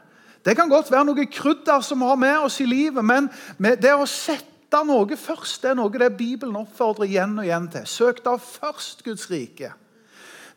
Det 0.46 0.56
kan 0.56 0.70
godt 0.70 0.92
være 0.92 1.06
noe 1.06 1.26
krydder 1.26 1.82
som 1.84 2.00
vi 2.00 2.08
har 2.08 2.16
med 2.16 2.38
oss 2.38 2.62
i 2.64 2.66
livet, 2.66 3.06
men 3.06 3.30
det 3.60 3.94
å 3.94 4.08
sette 4.08 4.80
noe 4.88 5.18
først 5.20 5.64
det 5.64 5.74
er 5.74 5.78
noe 5.80 5.92
det 5.92 6.14
Bibelen 6.18 6.56
oppfordrer 6.56 7.08
igjen 7.08 7.38
og 7.38 7.46
igjen 7.46 7.68
til. 7.72 7.86
Søk 7.86 8.24
da 8.26 8.38
først 8.40 9.04
Guds 9.04 9.30
rike. 9.32 9.74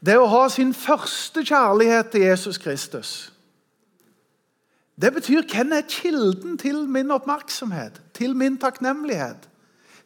Det 0.01 0.17
å 0.17 0.29
ha 0.33 0.47
sin 0.49 0.73
første 0.75 1.45
kjærlighet 1.45 2.09
til 2.15 2.25
Jesus 2.25 2.59
Kristus. 2.59 3.11
Det 5.01 5.13
betyr 5.15 5.47
hvem 5.49 5.73
er 5.73 5.87
kilden 5.89 6.59
til 6.59 6.85
min 6.89 7.11
oppmerksomhet, 7.11 8.03
til 8.15 8.37
min 8.37 8.59
takknemlighet? 8.61 9.49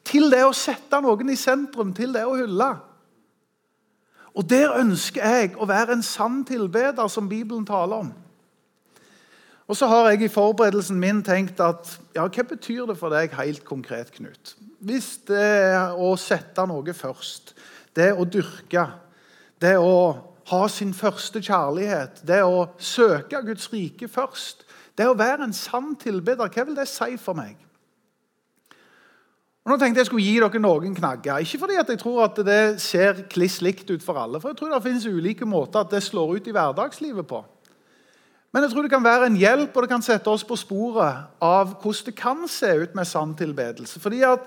Til 0.04 0.28
det 0.30 0.44
å 0.44 0.52
sette 0.54 1.00
noen 1.02 1.32
i 1.32 1.38
sentrum, 1.40 1.94
til 1.96 2.12
det 2.14 2.22
å 2.28 2.36
hylle. 2.38 2.68
Og 4.34 4.50
Der 4.50 4.74
ønsker 4.76 5.24
jeg 5.24 5.54
å 5.56 5.66
være 5.66 5.96
en 5.96 6.02
sann 6.02 6.44
tilbeder, 6.44 7.08
som 7.08 7.28
Bibelen 7.28 7.66
taler 7.66 8.04
om. 8.04 8.12
Og 9.66 9.76
så 9.76 9.86
har 9.88 10.10
jeg 10.10 10.26
i 10.26 10.28
forberedelsen 10.28 10.98
min 11.00 11.22
tenkt 11.24 11.60
at 11.64 11.88
ja, 12.14 12.26
hva 12.26 12.44
betyr 12.50 12.84
det 12.90 12.98
for 13.00 13.14
deg 13.14 13.32
helt 13.38 13.64
konkret, 13.64 14.12
Knut? 14.12 14.54
Hvis 14.84 15.16
det 15.24 15.40
er 15.40 15.96
å 15.96 16.12
sette 16.20 16.66
noe 16.68 16.94
først, 16.94 17.54
det 17.96 18.10
å 18.12 18.26
dyrke, 18.28 18.84
det 19.62 19.78
å 19.80 19.96
ha 20.50 20.60
sin 20.68 20.92
første 20.92 21.40
kjærlighet, 21.40 22.20
det 22.28 22.42
å 22.44 22.66
søke 22.76 23.40
Guds 23.46 23.70
rike 23.72 24.10
først, 24.12 24.66
det 24.98 25.06
å 25.10 25.16
være 25.18 25.48
en 25.48 25.56
sann 25.56 25.94
tilbeder, 25.98 26.50
hva 26.50 26.66
vil 26.66 26.76
det 26.76 26.86
si 26.90 27.16
for 27.20 27.36
meg? 27.38 27.58
Og 29.64 29.72
nå 29.72 29.78
tenkte 29.80 30.02
Jeg 30.02 30.10
skulle 30.10 30.26
gi 30.26 30.36
dere 30.36 30.60
noen 30.60 30.94
knagger. 30.94 31.40
Ikke 31.40 31.62
fordi 31.62 31.78
jeg 31.78 31.98
tror 32.00 32.26
at 32.26 32.38
det 32.44 32.80
ser 32.84 33.24
kliss 33.32 33.62
likt 33.64 33.88
ut 33.90 34.04
for 34.04 34.20
alle. 34.20 34.40
for 34.40 34.52
jeg 34.52 34.58
tror 34.60 34.74
Det 34.74 34.82
finnes 34.84 35.06
ulike 35.06 35.48
måter 35.48 35.80
at 35.80 35.90
det 35.90 36.02
slår 36.04 36.36
ut 36.36 36.48
i 36.48 36.52
hverdagslivet 36.52 37.26
på. 37.26 37.44
Men 38.52 38.62
jeg 38.62 38.70
tror 38.70 38.82
det 38.82 38.92
kan 38.92 39.02
være 39.02 39.26
en 39.26 39.36
hjelp 39.36 39.74
og 39.74 39.82
det 39.82 39.90
kan 39.90 40.04
sette 40.04 40.30
oss 40.30 40.44
på 40.46 40.54
sporet 40.54 41.40
av 41.42 41.72
hvordan 41.82 42.04
det 42.06 42.14
kan 42.14 42.44
se 42.46 42.70
ut 42.84 42.94
med 42.94 43.08
sann 43.08 43.34
tilbedelse. 43.34 43.98
Fordi 43.98 44.20
at 44.22 44.44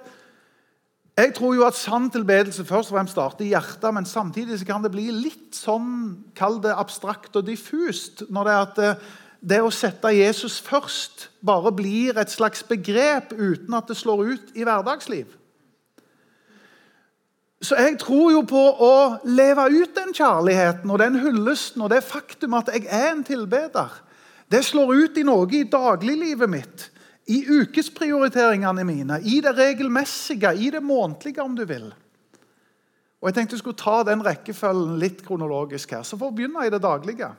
jeg 1.17 1.33
tror 1.33 1.55
jo 1.57 1.65
at 1.65 1.75
sann 1.75 2.11
tilbedelse 2.13 2.63
først 2.63 2.91
og 2.91 2.95
fremst 2.95 3.17
starter 3.17 3.43
i 3.43 3.49
hjertet, 3.49 3.89
men 3.93 4.05
samtidig 4.05 4.61
kan 4.69 4.83
det 4.85 4.93
bli 4.93 5.09
litt 5.11 5.57
sånn, 5.57 5.89
kall 6.37 6.61
det 6.61 6.77
abstrakt 6.77 7.35
og 7.35 7.47
diffust. 7.47 8.23
når 8.29 8.43
det 8.45 8.53
er 8.53 8.61
at 8.61 9.01
det 9.41 9.59
å 9.61 9.71
sette 9.73 10.11
Jesus 10.15 10.57
først 10.63 11.27
bare 11.45 11.71
blir 11.75 12.17
et 12.17 12.31
slags 12.31 12.63
begrep 12.65 13.33
uten 13.37 13.75
at 13.77 13.89
det 13.89 13.97
slår 13.99 14.23
ut 14.33 14.57
i 14.57 14.65
hverdagsliv. 14.65 15.27
Så 17.61 17.77
jeg 17.79 17.95
tror 18.01 18.31
jo 18.35 18.43
på 18.45 18.59
å 18.85 18.95
leve 19.25 19.65
ut 19.73 19.95
den 19.95 20.13
kjærligheten 20.13 20.91
og 20.93 20.99
den 21.01 21.17
hyllesten 21.21 21.81
og 21.81 21.89
det 21.93 22.03
faktum 22.05 22.53
at 22.57 22.69
jeg 22.73 22.85
er 22.85 23.09
en 23.11 23.23
tilbeder. 23.25 23.95
Det 24.47 24.61
slår 24.65 24.93
ut 24.93 25.17
i 25.17 25.25
noe 25.27 25.47
i 25.57 25.65
dagliglivet 25.67 26.49
mitt, 26.49 26.89
i 27.27 27.41
ukesprioriteringene 27.43 28.85
mine, 28.87 29.17
i 29.25 29.41
det 29.43 29.55
regelmessige, 29.57 30.53
i 30.53 30.69
det 30.71 30.83
månedlige, 30.85 31.43
om 31.43 31.57
du 31.57 31.65
vil. 31.67 31.89
Og 33.17 33.27
Jeg 33.27 33.35
tenkte 33.35 33.57
jeg 33.57 33.63
skulle 33.65 33.81
ta 33.81 34.03
den 34.05 34.21
rekkefølgen 34.23 34.99
litt 35.01 35.25
kronologisk 35.25 35.91
her. 35.97 36.05
Så 36.05 36.15
for 36.15 36.29
å 36.29 36.35
begynne 36.37 36.67
i 36.67 36.71
det 36.71 36.83
daglige 36.85 37.33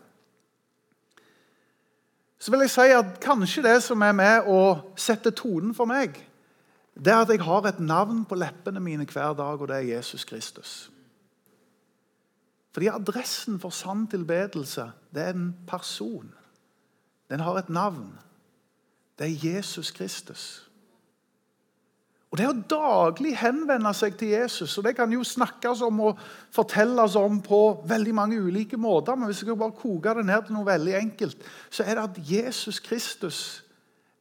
så 2.38 2.50
vil 2.50 2.62
jeg 2.62 2.70
si 2.70 2.86
at 2.94 3.16
kanskje 3.22 3.64
det 3.66 3.78
som 3.82 4.02
er 4.06 4.14
med 4.14 4.46
å 4.46 4.60
sette 4.98 5.34
tonen 5.34 5.74
for 5.74 5.90
meg, 5.90 6.20
det 6.98 7.12
er 7.12 7.22
at 7.22 7.30
jeg 7.30 7.42
har 7.46 7.66
et 7.66 7.80
navn 7.82 8.24
på 8.26 8.38
leppene 8.38 8.82
mine 8.82 9.06
hver 9.06 9.34
dag, 9.38 9.60
og 9.60 9.68
det 9.70 9.76
er 9.76 9.90
Jesus 9.96 10.24
Kristus. 10.26 10.90
Fordi 12.74 12.90
adressen 12.92 13.58
for 13.60 13.74
sann 13.74 14.06
tilbedelse, 14.06 14.90
det 15.14 15.22
er 15.22 15.34
en 15.34 15.52
person. 15.66 16.30
Den 17.30 17.40
har 17.40 17.58
et 17.58 17.68
navn. 17.68 18.18
Det 19.18 19.26
er 19.26 19.54
Jesus 19.54 19.90
Kristus. 19.90 20.67
Og 22.28 22.36
Det 22.36 22.44
å 22.44 22.56
daglig 22.70 23.32
henvende 23.40 23.90
seg 23.96 24.18
til 24.20 24.34
Jesus 24.34 24.76
og 24.76 24.84
Det 24.84 24.94
kan 24.98 25.12
jo 25.12 25.24
snakkes 25.24 25.80
om 25.86 26.00
og 26.10 26.18
fortelles 26.52 27.16
om 27.16 27.40
på 27.44 27.60
veldig 27.88 28.14
mange 28.14 28.40
ulike 28.40 28.76
måter, 28.76 29.16
men 29.16 29.30
hvis 29.30 29.42
jeg 29.46 29.56
bare 29.56 29.76
koker 29.76 30.20
det 30.20 30.26
ned 30.28 30.44
til 30.44 30.58
noe 30.58 30.68
veldig 30.68 30.96
enkelt, 30.98 31.46
så 31.70 31.86
er 31.86 31.96
det 31.96 32.04
at 32.04 32.18
Jesus 32.28 32.80
Kristus 32.84 33.40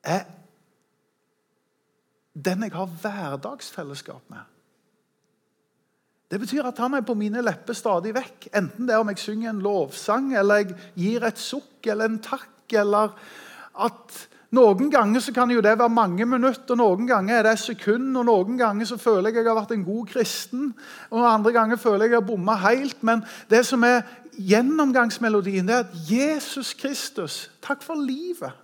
er 0.03 0.23
den 2.37 2.63
jeg 2.63 2.75
har 2.75 2.93
hverdagsfellesskap 3.01 4.29
med. 4.29 4.45
Det 6.31 6.39
betyr 6.39 6.67
at 6.67 6.79
han 6.83 6.93
er 6.93 7.05
på 7.07 7.15
mine 7.15 7.41
lepper 7.41 7.75
stadig 7.75 8.11
vekk. 8.15 8.49
Enten 8.55 8.87
det 8.87 8.95
er 8.95 9.03
om 9.03 9.11
jeg 9.11 9.23
synger 9.23 9.49
en 9.49 9.61
lovsang, 9.63 10.33
eller 10.35 10.61
jeg 10.61 10.75
gir 10.99 11.27
et 11.27 11.39
sukk 11.39 11.87
eller 11.87 12.11
en 12.11 12.19
takk, 12.23 12.51
eller 12.75 13.15
at 13.79 14.17
noen 14.55 14.91
ganger 14.91 15.19
så 15.19 15.33
kan 15.35 15.51
jo 15.51 15.61
det 15.63 15.73
være 15.75 15.91
mange 15.91 16.25
minutter, 16.25 16.71
og 16.71 16.79
noen 16.79 17.07
ganger 17.09 17.39
er 17.39 17.49
det 17.49 17.57
sekund, 17.59 18.15
og 18.15 18.27
noen 18.29 18.59
ganger 18.59 18.87
så 18.87 18.95
føler 18.99 19.33
jeg 19.33 19.41
jeg 19.41 19.49
har 19.49 19.57
vært 19.59 19.73
en 19.75 19.83
god 19.83 20.05
kristen, 20.07 20.69
og 21.11 21.25
andre 21.27 21.51
ganger 21.55 21.81
føler 21.81 22.05
jeg 22.05 22.15
jeg 22.15 22.21
har 22.21 22.27
bomma 22.29 22.55
helt. 22.61 23.03
Men 23.03 23.25
det 23.51 23.65
som 23.67 23.83
er 23.83 24.05
gjennomgangsmelodien, 24.37 25.67
det 25.67 25.75
er 25.75 25.83
at 25.83 26.11
Jesus 26.11 26.71
Kristus, 26.79 27.49
takk 27.61 27.83
for 27.83 27.99
livet. 27.99 28.55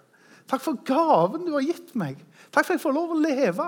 Takk 0.48 0.64
for 0.64 0.80
gaven 0.88 1.48
du 1.48 1.56
har 1.58 1.66
gitt 1.66 1.92
meg. 2.00 2.20
Takk 2.54 2.64
for 2.64 2.74
at 2.74 2.78
jeg 2.78 2.86
får 2.86 2.96
lov 2.96 3.16
å 3.16 3.20
leve. 3.20 3.68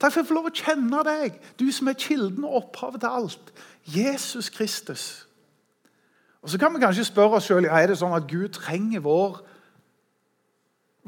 Takk 0.00 0.10
for 0.10 0.18
at 0.18 0.22
jeg 0.24 0.30
får 0.30 0.40
lov 0.40 0.50
å 0.50 0.56
kjenne 0.58 1.06
deg, 1.06 1.40
du 1.60 1.68
som 1.70 1.90
er 1.90 1.98
kilden 2.00 2.46
og 2.48 2.64
opphavet 2.64 3.04
til 3.04 3.18
alt. 3.20 3.54
Jesus 3.94 4.50
Kristus. 4.50 5.04
Og 6.42 6.50
Så 6.50 6.58
kan 6.58 6.74
vi 6.74 6.82
kanskje 6.82 7.06
spørre 7.08 7.38
oss 7.38 7.46
sjøl 7.48 7.64
er 7.70 7.86
det 7.88 8.00
sånn 8.00 8.16
at 8.16 8.26
Gud 8.28 8.50
trenger 8.58 9.04
vår 9.04 9.38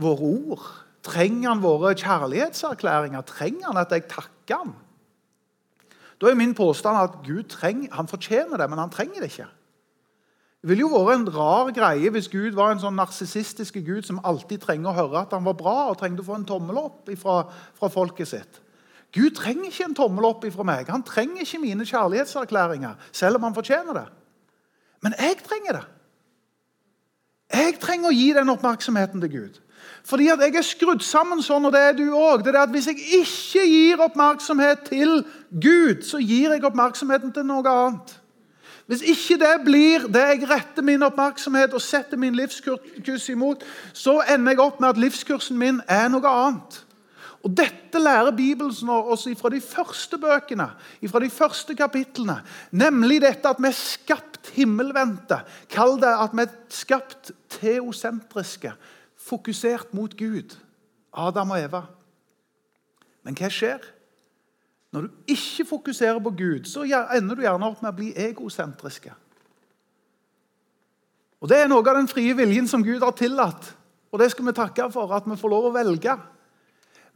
våre 0.00 0.32
ord? 0.32 0.64
Trenger 1.06 1.52
han 1.52 1.62
våre 1.62 1.94
kjærlighetserklæringer? 1.98 3.24
Trenger 3.28 3.70
han 3.70 3.80
at 3.80 3.92
jeg 3.94 4.08
takker 4.10 4.62
ham? 4.62 4.74
Da 6.20 6.30
er 6.30 6.38
min 6.38 6.54
påstand 6.56 6.98
at 6.98 7.20
Gud 7.26 7.50
trenger, 7.52 7.92
han 7.94 8.08
fortjener 8.08 8.56
det, 8.56 8.68
men 8.70 8.80
han 8.80 8.90
trenger 8.90 9.20
det 9.20 9.30
ikke. 9.34 9.48
Det 10.62 10.70
ville 10.72 10.82
jo 10.86 10.90
vært 10.90 11.20
en 11.20 11.28
rar 11.30 11.68
greie 11.70 12.10
hvis 12.10 12.30
Gud 12.32 12.56
var 12.56 12.72
en 12.72 12.80
sånn 12.82 12.96
narsissistisk 12.98 13.76
gud 13.86 14.06
som 14.08 14.22
alltid 14.26 14.64
trenger 14.64 14.90
å 14.90 14.96
høre 14.96 15.20
at 15.20 15.34
han 15.36 15.44
var 15.46 15.54
bra 15.58 15.74
og 15.90 15.98
trengte 16.00 16.24
å 16.24 16.26
få 16.26 16.38
en 16.40 16.48
tommel 16.48 16.80
opp 16.80 17.12
ifra, 17.12 17.42
fra 17.76 17.90
folket 17.92 18.30
sitt. 18.32 18.62
Gud 19.14 19.36
trenger 19.36 19.68
ikke 19.68 19.86
en 19.86 19.94
tommel 19.94 20.26
opp 20.26 20.42
fra 20.52 20.66
meg. 20.66 20.88
Han 20.90 21.04
trenger 21.06 21.44
ikke 21.44 21.60
mine 21.62 21.86
kjærlighetserklæringer, 21.86 22.96
selv 23.14 23.38
om 23.38 23.46
han 23.46 23.54
fortjener 23.54 24.00
det. 24.00 24.06
Men 25.04 25.14
jeg 25.20 25.38
trenger 25.44 25.78
det. 25.78 25.84
Jeg 27.54 27.78
trenger 27.78 28.10
å 28.10 28.16
gi 28.16 28.26
den 28.34 28.50
oppmerksomheten 28.50 29.22
til 29.22 29.32
Gud. 29.36 29.60
Fordi 30.06 30.28
at 30.30 30.38
jeg 30.38 30.54
er 30.54 30.62
skrudd 30.62 31.02
sammen 31.02 31.40
sånn, 31.42 31.66
og 31.66 31.72
det 31.74 31.80
er 31.82 31.96
du 31.98 32.04
òg. 32.14 32.46
Hvis 32.70 32.86
jeg 32.92 33.00
ikke 33.18 33.64
gir 33.66 34.04
oppmerksomhet 34.04 34.86
til 34.86 35.18
Gud, 35.50 36.04
så 36.06 36.20
gir 36.22 36.54
jeg 36.54 36.62
oppmerksomheten 36.64 37.34
til 37.34 37.46
noe 37.48 37.66
annet. 37.66 38.14
Hvis 38.86 39.02
ikke 39.02 39.40
det 39.42 39.54
blir 39.66 40.06
det 40.14 40.22
jeg 40.22 40.46
retter 40.46 40.84
min 40.86 41.02
oppmerksomhet 41.02 41.74
og 41.74 41.82
setter 41.82 42.20
min 42.22 42.36
livskurs 42.38 43.28
imot, 43.32 43.64
så 43.90 44.20
ender 44.30 44.54
jeg 44.54 44.62
opp 44.62 44.78
med 44.80 44.92
at 44.92 45.00
livskursen 45.02 45.58
min 45.58 45.80
er 45.90 46.06
noe 46.12 46.30
annet. 46.30 46.82
Og 47.42 47.50
Dette 47.58 47.98
lærer 47.98 48.34
Bibelen 48.34 48.90
oss 48.90 49.26
fra 49.38 49.50
de 49.50 49.60
første 49.62 50.18
bøkene, 50.18 50.68
fra 51.10 51.22
de 51.22 51.30
første 51.30 51.74
kapitlene. 51.78 52.40
Nemlig 52.70 53.20
dette 53.22 53.50
at 53.50 53.58
vi 53.62 53.70
er 53.70 53.78
skapt 53.78 54.52
himmelvendte. 54.54 55.42
Kall 55.70 55.98
det 56.02 56.14
at 56.14 56.34
vi 56.34 56.46
er 56.46 56.54
skapt 56.70 57.34
teosentriske 57.58 58.74
fokusert 59.26 59.94
mot 59.94 60.12
Gud, 60.16 60.56
Adam 61.12 61.50
og 61.50 61.60
Eva. 61.60 61.82
Men 63.26 63.36
hva 63.38 63.50
skjer? 63.50 63.82
Når 64.94 65.06
du 65.06 65.32
ikke 65.34 65.66
fokuserer 65.68 66.20
på 66.22 66.30
Gud, 66.38 66.68
så 66.70 66.86
ender 66.86 67.34
du 67.34 67.42
gjerne 67.42 67.68
opp 67.68 67.82
med 67.82 67.90
å 67.90 67.96
bli 67.96 68.12
egosentriske. 68.16 69.12
Og 71.42 71.50
Det 71.50 71.58
er 71.60 71.68
noe 71.68 71.84
av 71.84 71.98
den 71.98 72.08
frie 72.08 72.34
viljen 72.34 72.68
som 72.70 72.84
Gud 72.84 73.02
har 73.04 73.12
tillatt. 73.12 73.74
Og 74.12 74.22
det 74.22 74.30
skal 74.32 74.46
vi 74.46 74.54
takke 74.56 74.86
for, 74.92 75.12
at 75.12 75.26
vi 75.28 75.36
får 75.36 75.52
lov 75.52 75.68
å 75.68 75.74
velge. 75.74 76.14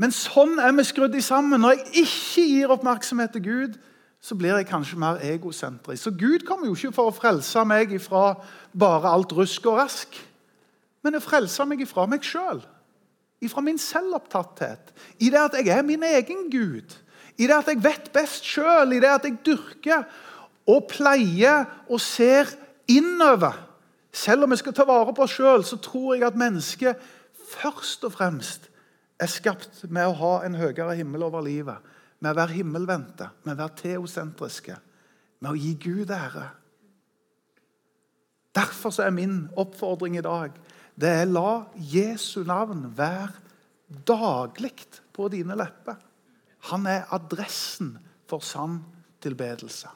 Men 0.00 0.12
sånn 0.12 0.58
er 0.60 0.74
vi 0.76 0.84
skrudd 0.84 1.16
sammen. 1.24 1.62
Når 1.62 1.78
jeg 1.78 2.04
ikke 2.04 2.44
gir 2.44 2.74
oppmerksomhet 2.74 3.32
til 3.36 3.44
Gud, 3.46 3.78
så 4.20 4.36
blir 4.36 4.58
jeg 4.58 4.68
kanskje 4.68 4.98
mer 5.00 5.22
egosentrisk. 5.24 6.02
Så 6.02 6.12
Gud 6.12 6.44
kommer 6.44 6.68
jo 6.68 6.76
ikke 6.76 6.92
for 6.92 7.08
å 7.08 7.16
frelse 7.16 7.64
meg 7.64 7.94
fra 8.04 8.34
bare 8.76 9.08
alt 9.08 9.32
rusk 9.32 9.70
og 9.70 9.80
rask 9.80 10.20
men 11.04 11.16
å 11.16 11.22
frelse 11.24 11.64
meg 11.68 11.82
ifra 11.84 12.06
meg 12.10 12.24
sjøl. 12.26 12.60
Ifra 13.40 13.62
min 13.64 13.78
selvopptatthet. 13.80 14.92
I 15.24 15.30
det 15.32 15.40
at 15.40 15.56
jeg 15.60 15.72
er 15.72 15.86
min 15.86 16.02
egen 16.04 16.48
Gud. 16.52 16.92
I 17.40 17.48
det 17.48 17.56
at 17.56 17.70
jeg 17.72 17.80
vet 17.82 18.10
best 18.12 18.44
sjøl. 18.44 18.92
I 18.92 19.00
det 19.00 19.12
at 19.14 19.24
jeg 19.24 19.38
dyrker 19.46 20.04
og 20.68 20.84
pleier 20.90 21.64
og 21.88 22.02
ser 22.04 22.52
innover. 22.90 23.56
Selv 24.12 24.44
om 24.44 24.52
vi 24.52 24.58
skal 24.60 24.74
ta 24.76 24.84
vare 24.84 25.14
på 25.14 25.24
oss 25.24 25.38
sjøl, 25.38 25.64
så 25.64 25.78
tror 25.80 26.16
jeg 26.16 26.26
at 26.26 26.38
mennesket 26.38 27.00
først 27.50 28.04
og 28.04 28.14
fremst 28.18 28.68
er 29.20 29.30
skapt 29.30 29.84
med 29.88 30.08
å 30.08 30.16
ha 30.20 30.34
en 30.44 30.56
høyere 30.58 30.98
himmel 30.98 31.24
over 31.28 31.44
livet. 31.44 31.78
Med 32.20 32.34
å 32.34 32.40
være 32.42 32.58
himmelvendte, 32.58 33.30
med 33.44 33.54
å 33.54 33.62
være 33.62 33.78
teosentriske, 33.78 34.76
med 35.40 35.52
å 35.52 35.56
gi 35.56 35.72
Gud 35.80 36.12
ære. 36.12 36.50
Derfor 38.56 38.92
er 39.00 39.14
min 39.14 39.46
oppfordring 39.56 40.18
i 40.18 40.26
dag 40.26 40.56
det 41.00 41.10
er 41.22 41.30
la 41.30 41.64
Jesu 41.76 42.42
navn 42.44 42.90
være 42.96 43.32
daglig 44.06 44.74
på 45.16 45.28
dine 45.32 45.56
lepper. 45.58 45.96
Han 46.70 46.86
er 46.86 47.08
adressen 47.14 47.94
for 48.28 48.44
sann 48.44 48.82
tilbedelse. 49.22 49.88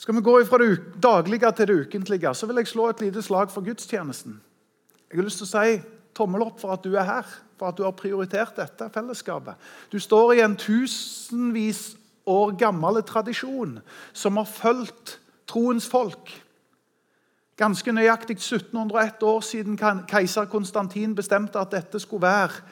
Skal 0.00 0.16
vi 0.16 0.24
gå 0.24 0.34
fra 0.48 0.58
det 0.62 1.00
daglige 1.02 1.52
til 1.52 1.68
det 1.68 1.80
ukentlige, 1.86 2.34
så 2.34 2.46
vil 2.46 2.56
jeg 2.56 2.70
slå 2.70 2.88
et 2.88 3.00
lite 3.04 3.22
slag 3.22 3.50
for 3.52 3.64
gudstjenesten. 3.64 4.38
Jeg 5.10 5.18
har 5.18 5.26
lyst 5.26 5.42
til 5.42 5.48
å 5.48 5.50
si 5.50 5.80
tommel 6.16 6.44
opp 6.46 6.60
for 6.60 6.72
at 6.72 6.84
du 6.84 6.94
er 6.94 7.04
her, 7.04 7.26
for 7.60 7.68
at 7.68 7.76
du 7.76 7.84
har 7.84 7.96
prioritert 7.96 8.56
dette 8.56 8.88
fellesskapet. 8.94 9.58
Du 9.92 9.98
står 10.00 10.38
i 10.38 10.44
en 10.44 10.56
tusenvis 10.56 11.98
år 12.28 12.54
gammel 12.60 13.02
tradisjon 13.04 13.78
som 14.16 14.40
har 14.40 14.48
fulgt 14.48 15.18
troens 15.50 15.88
folk 15.90 16.32
ganske 17.60 17.92
nøyaktig 17.92 18.38
1701 18.38 19.22
år 19.22 19.40
siden 19.44 19.78
keiser 20.08 20.48
Konstantin 20.48 21.14
bestemte 21.14 21.60
at 21.60 21.72
dette 21.74 22.00
skulle 22.00 22.24
være, 22.24 22.62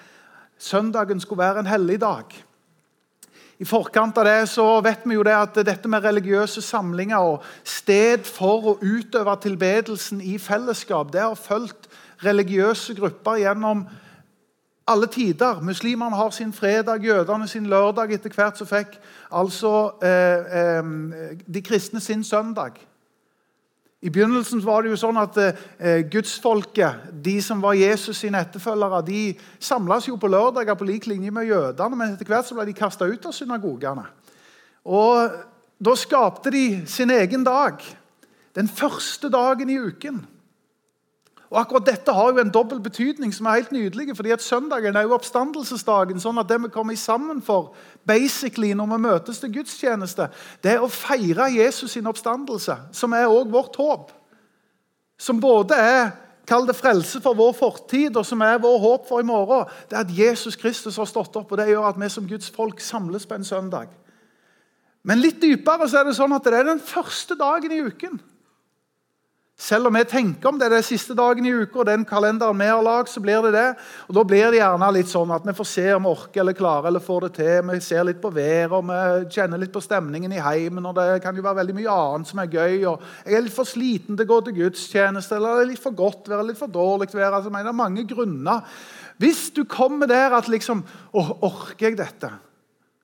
søndagen 0.58 1.20
skulle 1.20 1.44
være 1.44 1.60
en 1.60 1.70
helligdag. 1.70 2.24
I 3.58 3.66
forkant 3.66 4.18
av 4.18 4.24
det 4.24 4.48
så 4.48 4.64
vet 4.86 5.02
vi 5.04 5.16
jo 5.18 5.24
det 5.26 5.34
at 5.34 5.56
dette 5.66 5.90
med 5.90 6.04
religiøse 6.04 6.62
samlinger 6.62 7.18
og 7.18 7.46
sted 7.66 8.24
for 8.26 8.72
å 8.72 8.76
utøve 8.78 9.34
tilbedelsen 9.42 10.22
i 10.22 10.36
fellesskap, 10.38 11.10
det 11.12 11.24
har 11.24 11.34
fulgt 11.34 11.90
religiøse 12.22 12.94
grupper 12.98 13.42
gjennom 13.42 13.82
alle 14.88 15.08
tider. 15.10 15.60
Muslimene 15.60 16.16
har 16.16 16.30
sin 16.30 16.52
fredag, 16.52 17.04
jødene 17.04 17.48
sin 17.48 17.66
lørdag. 17.68 18.14
Etter 18.14 18.32
hvert 18.32 18.58
så 18.58 18.64
fikk 18.64 18.94
altså 19.30 19.72
eh, 20.02 20.54
eh, 20.60 21.34
de 21.46 21.62
kristne 21.62 22.00
sin 22.00 22.24
søndag. 22.24 22.78
I 23.98 24.10
begynnelsen 24.14 24.60
var 24.62 24.84
det 24.84 24.92
jo 24.92 25.00
sånn 25.00 25.16
at 25.18 25.38
eh, 25.42 26.04
gudsfolket, 26.06 27.08
de 27.24 27.34
som 27.42 27.58
var 27.62 27.74
Jesus 27.74 28.20
sine 28.22 28.38
etterfølgere, 28.44 29.00
de 29.02 29.22
samles 29.58 30.06
jo 30.06 30.14
på 30.20 30.30
lørdager 30.30 30.78
på 30.78 30.86
lik 30.86 31.08
linje 31.10 31.32
med 31.34 31.48
jødene, 31.50 31.98
men 31.98 32.14
etter 32.14 32.30
hvert 32.30 32.46
så 32.46 32.54
ble 32.54 32.68
de 32.68 32.76
kasta 32.78 33.08
ut 33.10 33.26
av 33.26 33.34
synagogene. 33.34 34.06
Og 34.86 35.38
Da 35.78 35.94
skapte 35.94 36.50
de 36.50 36.82
sin 36.90 37.10
egen 37.14 37.44
dag. 37.46 37.78
Den 38.54 38.68
første 38.68 39.28
dagen 39.30 39.70
i 39.70 39.78
uken. 39.78 40.24
Og 41.48 41.60
akkurat 41.60 41.86
Dette 41.86 42.12
har 42.12 42.32
jo 42.32 42.42
en 42.42 42.52
dobbel 42.52 42.80
betydning 42.84 43.32
som 43.32 43.46
er 43.46 43.62
helt 43.62 43.72
nydelig. 43.72 44.16
fordi 44.16 44.30
at 44.30 44.42
Søndagen 44.42 44.96
er 44.96 45.02
jo 45.02 45.14
oppstandelsesdagen, 45.16 46.20
sånn 46.20 46.38
at 46.38 46.48
det 46.48 46.60
vi 46.62 46.68
kommer 46.68 46.94
sammen 46.94 47.40
for 47.42 47.74
basically 48.06 48.74
når 48.74 48.86
vi 48.92 49.02
møtes 49.06 49.40
til 49.40 49.52
gudstjeneste, 49.52 50.28
det 50.62 50.72
er 50.72 50.84
å 50.84 50.92
feire 50.92 51.48
Jesus 51.52 51.92
sin 51.92 52.06
oppstandelse, 52.06 52.76
som 52.92 53.12
er 53.12 53.26
også 53.26 53.50
vårt 53.50 53.76
håp. 53.76 54.12
Som 55.18 55.40
både 55.40 55.74
er 55.74 56.10
Kall 56.48 56.64
det 56.64 56.78
frelse 56.78 57.20
for 57.20 57.36
vår 57.36 57.52
fortid, 57.52 58.16
og 58.16 58.24
som 58.24 58.40
er 58.40 58.60
vår 58.62 58.78
håp 58.80 59.08
for 59.10 59.20
i 59.20 59.26
morgen. 59.26 59.68
Det 59.90 59.98
er 59.98 60.06
at 60.06 60.12
Jesus 60.16 60.56
Kristus 60.56 60.96
har 60.96 61.04
stått 61.04 61.36
opp, 61.36 61.50
og 61.52 61.58
det 61.60 61.68
gjør 61.68 61.90
at 61.90 61.98
vi 62.00 62.08
som 62.08 62.28
Guds 62.28 62.48
folk 62.54 62.80
samles 62.80 63.26
på 63.28 63.36
en 63.36 63.44
søndag. 63.44 63.90
Men 65.04 65.20
litt 65.20 65.42
dypere 65.42 65.88
så 65.88 66.00
er 66.00 66.08
det 66.08 66.16
sånn 66.16 66.32
at 66.32 66.48
det 66.48 66.56
er 66.56 66.70
den 66.70 66.80
første 66.80 67.36
dagen 67.36 67.74
i 67.74 67.82
uken. 67.84 68.16
Selv 69.58 69.88
om 69.88 69.96
vi 69.98 70.04
tenker 70.06 70.52
om 70.52 70.58
det 70.58 70.68
den 70.70 70.84
siste 70.86 71.16
dagen 71.18 71.42
i 71.42 71.50
uka, 71.50 71.80
og 71.80 71.88
den 71.88 72.04
kalenderen 72.06 72.60
vi 72.60 72.66
har 72.70 72.82
lagd, 72.86 73.08
så 73.10 73.18
blir 73.18 73.42
det 73.42 73.56
det. 73.56 73.66
Og 74.06 74.14
Da 74.14 74.22
blir 74.22 74.52
det 74.52 74.60
gjerne 74.60 74.90
litt 74.94 75.08
sånn 75.10 75.32
at 75.34 75.42
vi 75.42 75.54
får 75.58 75.66
se 75.66 75.86
om 75.96 76.04
vi 76.06 76.12
orker 76.12 76.44
eller 76.44 76.54
klarer 76.54 76.86
eller 76.86 77.02
får 77.02 77.26
det 77.26 77.30
til. 77.40 77.64
Vi 77.66 77.80
ser 77.82 78.04
litt 78.06 78.20
på 78.22 78.30
været, 78.30 78.70
og 78.70 78.86
vi 78.86 79.32
kjenner 79.34 79.58
litt 79.58 79.72
på 79.74 79.82
stemningen 79.82 80.32
i 80.32 80.38
heimen. 80.38 80.86
og 80.86 80.94
Det 80.94 81.22
kan 81.24 81.34
jo 81.34 81.42
være 81.42 81.58
veldig 81.58 81.74
mye 81.74 81.96
annet 81.96 82.30
som 82.30 82.38
er 82.38 82.52
gøy. 82.54 82.86
og 82.86 83.02
Jeg 83.26 83.34
er 83.34 83.42
litt 83.42 83.56
for 83.56 83.64
sliten 83.66 84.16
til 84.16 84.28
å 84.28 84.30
gå 84.30 84.38
til 84.44 84.56
gudstjeneste, 84.60 85.34
eller 85.34 85.58
det 85.58 85.64
er 85.64 85.70
litt 85.72 85.82
for 85.82 85.98
godt 85.98 86.30
vær, 86.30 86.46
litt 86.46 86.62
for 86.62 86.70
dårlig 86.70 87.10
vær. 87.12 87.34
Altså, 87.34 87.50
det 87.50 87.66
er 87.66 87.72
mange 87.72 88.06
grunner. 88.06 88.62
Hvis 89.18 89.50
du 89.50 89.64
kommer 89.64 90.06
der 90.06 90.38
at 90.38 90.46
liksom 90.46 90.84
Å, 91.12 91.42
orker 91.42 91.88
jeg 91.88 91.98
dette? 91.98 92.30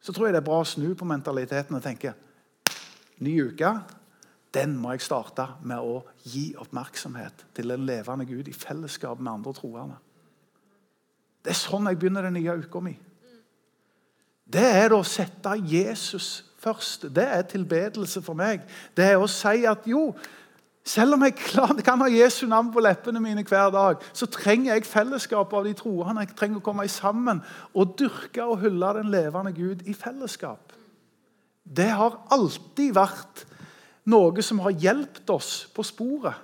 Så 0.01 0.13
tror 0.13 0.29
jeg 0.29 0.37
det 0.37 0.45
er 0.45 0.47
bra 0.47 0.63
å 0.63 0.69
snu 0.69 0.95
på 0.95 1.05
mentaliteten 1.05 1.75
og 1.75 1.83
tenke 1.83 2.15
Ny 3.19 3.41
uke 3.43 3.75
den 4.55 4.77
må 4.79 4.95
jeg 4.95 5.03
starte 5.03 5.49
med 5.67 5.83
å 5.83 6.01
gi 6.23 6.53
oppmerksomhet 6.61 7.47
til 7.57 7.73
den 7.75 7.87
levende 7.89 8.27
Gud 8.29 8.49
i 8.49 8.55
fellesskap 8.55 9.19
med 9.21 9.33
andre 9.33 9.55
troende. 9.57 9.99
Det 11.45 11.53
er 11.53 11.59
sånn 11.59 11.91
jeg 11.91 11.99
begynner 12.01 12.25
den 12.25 12.39
nye 12.39 12.55
uka 12.63 12.81
mi. 12.81 12.95
Det 14.45 14.65
er 14.65 14.95
å 14.95 15.03
sette 15.07 15.57
Jesus 15.67 16.45
først. 16.61 17.09
Det 17.15 17.25
er 17.25 17.45
tilbedelse 17.49 18.23
for 18.25 18.37
meg. 18.39 18.65
Det 18.97 19.11
er 19.13 19.21
å 19.21 19.29
si 19.29 19.65
at 19.69 19.87
jo, 19.89 20.13
selv 20.85 21.17
om 21.17 21.25
jeg 21.25 21.37
kan 21.85 22.05
ha 22.05 22.09
Jesu 22.13 22.45
navn 22.49 22.71
på 22.73 22.83
leppene 22.85 23.21
mine 23.25 23.45
hver 23.49 23.73
dag, 23.75 24.05
så 24.13 24.29
trenger 24.31 24.75
jeg 24.75 24.89
fellesskap 24.89 25.53
av 25.57 25.67
de 25.69 25.75
troende. 25.77 26.25
Jeg 26.25 26.37
trenger 26.39 26.61
å 26.61 26.65
komme 26.65 26.87
sammen 26.93 27.43
og 27.73 27.97
dyrke 27.99 28.45
og 28.45 28.61
hylle 28.65 28.95
den 29.01 29.11
levende 29.13 29.53
Gud 29.57 29.85
i 29.89 29.97
fellesskap. 29.97 30.73
Det 31.65 31.89
har 31.97 32.21
alltid 32.33 32.93
vært 32.97 33.47
noe 34.11 34.45
som 34.45 34.61
har 34.65 34.75
hjulpet 34.77 35.31
oss 35.33 35.53
på 35.75 35.85
sporet. 35.87 36.41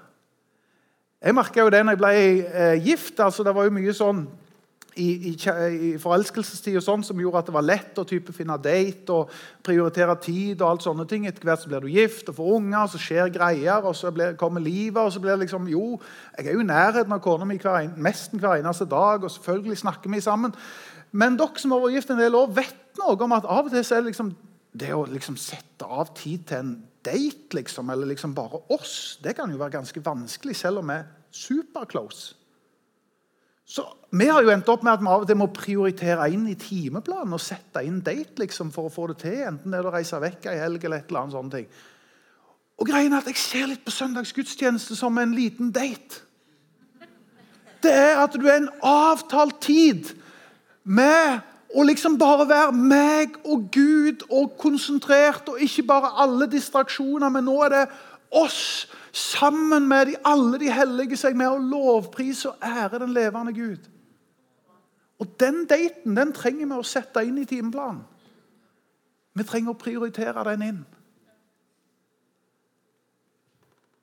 Jeg 1.21 1.37
merka 1.37 1.61
jo 1.61 1.73
det 1.73 1.83
når 1.85 1.97
jeg 1.97 2.01
ble 2.01 2.13
eh, 2.17 2.77
gift. 2.81 3.21
altså 3.21 3.45
Det 3.45 3.53
var 3.55 3.67
jo 3.67 3.75
mye 3.77 3.93
sånn 3.93 4.23
i, 4.97 5.31
i, 5.31 5.33
i 5.35 5.91
forelskelsestid 6.01 6.79
og 6.81 6.85
sånn 6.85 7.05
som 7.07 7.21
gjorde 7.21 7.43
at 7.43 7.51
det 7.51 7.55
var 7.55 7.67
lett 7.67 7.99
å 8.01 8.07
type 8.09 8.33
finne 8.35 8.57
date 8.63 9.13
og 9.15 9.31
prioritere 9.65 10.17
tid. 10.23 10.63
og 10.63 10.67
alt 10.71 10.87
sånne 10.87 11.07
ting. 11.11 11.27
Etter 11.29 11.45
hvert 11.47 11.63
så 11.63 11.71
blir 11.71 11.85
du 11.85 11.93
gift 11.93 12.33
og 12.33 12.39
får 12.41 12.51
unger, 12.57 12.81
og 12.83 12.93
så 12.95 13.03
skjer 13.05 13.33
greier, 13.35 13.85
og 13.85 13.97
så 13.97 14.13
blir, 14.15 14.35
kommer 14.41 14.65
livet. 14.65 15.03
og 15.03 15.13
så 15.13 15.21
blir 15.21 15.37
det 15.37 15.45
liksom, 15.45 15.69
Jo, 15.69 16.01
jeg 16.39 16.47
er 16.47 16.57
jo 16.57 16.65
i 16.65 16.71
nærheten 16.73 17.13
av 17.13 17.21
kona 17.21 17.45
mi 17.45 17.61
hver, 17.61 17.93
nesten 17.97 18.41
hver 18.41 18.61
eneste 18.61 18.89
dag, 18.89 19.23
og 19.23 19.31
selvfølgelig 19.31 19.79
snakker 19.85 20.11
vi 20.11 20.21
sammen. 20.25 20.55
Men 21.13 21.37
dere 21.37 21.59
som 21.59 21.73
har 21.75 21.85
vært 21.85 22.01
gift 22.01 22.11
en 22.11 22.23
del 22.23 22.35
år, 22.35 22.55
vet 22.55 23.03
noe 23.03 23.19
om 23.21 23.37
at 23.37 23.45
av 23.45 23.67
og 23.67 23.75
til 23.75 23.85
så 23.85 23.99
er 23.99 24.05
det 24.05 24.15
liksom 24.15 24.33
det 24.81 24.95
å 24.95 25.05
liksom 25.05 25.37
sette 25.37 25.85
av 25.85 26.15
tid 26.15 26.47
til 26.47 26.63
en 26.63 26.77
date, 27.05 27.55
liksom, 27.57 27.91
eller 27.91 28.07
liksom 28.07 28.35
bare 28.35 28.61
oss, 28.73 29.19
det 29.23 29.37
kan 29.37 29.51
jo 29.51 29.61
være 29.61 29.79
ganske 29.79 30.03
vanskelig, 30.05 30.57
selv 30.57 30.83
om 30.83 30.93
vi 30.93 30.99
er 30.99 31.09
superclose. 31.31 32.35
Så 33.71 33.87
Vi 34.11 34.27
har 34.27 34.43
jo 34.43 34.51
endt 34.51 34.69
opp 34.69 34.83
med 34.83 34.97
at 34.97 35.03
vi 35.03 35.07
av 35.07 35.23
og 35.23 35.29
til 35.29 35.37
må 35.39 35.47
prioritere 35.55 36.25
inn 36.35 36.49
i 36.51 36.57
timeplanen 36.59 37.37
og 37.37 37.43
sette 37.43 37.85
inn 37.87 38.01
date 38.03 38.43
liksom, 38.43 38.73
for 38.75 38.89
å 38.89 38.91
få 38.91 39.05
det 39.13 39.21
til. 39.23 39.37
Enten 39.47 39.71
det 39.71 39.79
er 39.79 39.87
å 39.87 39.93
reise 39.95 40.19
vekk 40.19 40.49
ei 40.51 40.57
helg 40.59 40.83
eller 40.83 40.99
et 40.99 41.13
eller 41.13 41.21
annet 41.21 41.37
sånt. 41.37 41.55
Og 42.83 42.89
greien 42.89 43.15
er 43.15 43.23
at 43.23 43.31
Jeg 43.31 43.39
ser 43.39 43.71
litt 43.71 43.85
på 43.87 43.95
søndagsgudstjeneste 43.95 44.99
som 44.99 45.19
en 45.23 45.37
liten 45.37 45.71
date. 45.71 46.25
Det 47.81 47.93
er 47.95 48.19
at 48.25 48.35
du 48.35 48.49
er 48.49 48.59
en 48.59 48.73
avtalt 48.83 49.61
tid 49.63 50.11
med 50.83 51.39
og 51.75 51.87
liksom 51.87 52.19
bare 52.19 52.49
være 52.49 52.73
meg 52.73 53.37
og 53.45 53.69
Gud 53.73 54.25
og 54.31 54.57
konsentrert, 54.59 55.49
og 55.49 55.61
ikke 55.61 55.83
bare 55.87 56.11
alle 56.23 56.49
distraksjoner. 56.51 57.29
Men 57.29 57.47
nå 57.47 57.57
er 57.63 57.69
det 57.75 57.85
oss 58.31 58.89
sammen 59.13 59.89
med 59.89 60.07
de, 60.07 60.17
alle 60.25 60.59
de 60.59 60.71
hellige 60.73 61.19
seg 61.19 61.39
med 61.39 61.51
å 61.51 61.63
lovprise 61.63 62.51
og 62.51 62.63
ære 62.63 62.99
den 62.99 63.15
levende 63.15 63.55
Gud. 63.55 63.87
Og 65.21 65.27
Den 65.41 65.67
daten 65.69 66.17
den 66.17 66.33
trenger 66.33 66.67
vi 66.67 66.79
å 66.81 66.87
sette 66.87 67.23
inn 67.27 67.39
i 67.39 67.47
timeplanen. 67.47 68.03
Vi 69.37 69.45
trenger 69.47 69.75
å 69.75 69.79
prioritere 69.79 70.43
den 70.51 70.63
inn. 70.67 70.81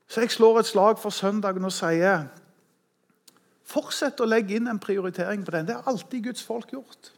Så 0.07 0.23
jeg 0.23 0.31
slår 0.31 0.61
et 0.61 0.69
slag 0.69 1.01
for 1.01 1.11
søndagen 1.11 1.67
og 1.67 1.73
sier 1.75 2.29
Fortsett 3.67 4.21
å 4.23 4.25
legge 4.29 4.55
inn 4.55 4.69
en 4.71 4.79
prioritering 4.79 5.41
på 5.43 5.51
den. 5.51 5.65
Det 5.67 5.75
har 5.75 5.89
alltid 5.91 6.29
Guds 6.29 6.45
folk 6.47 6.69
gjort. 6.71 7.09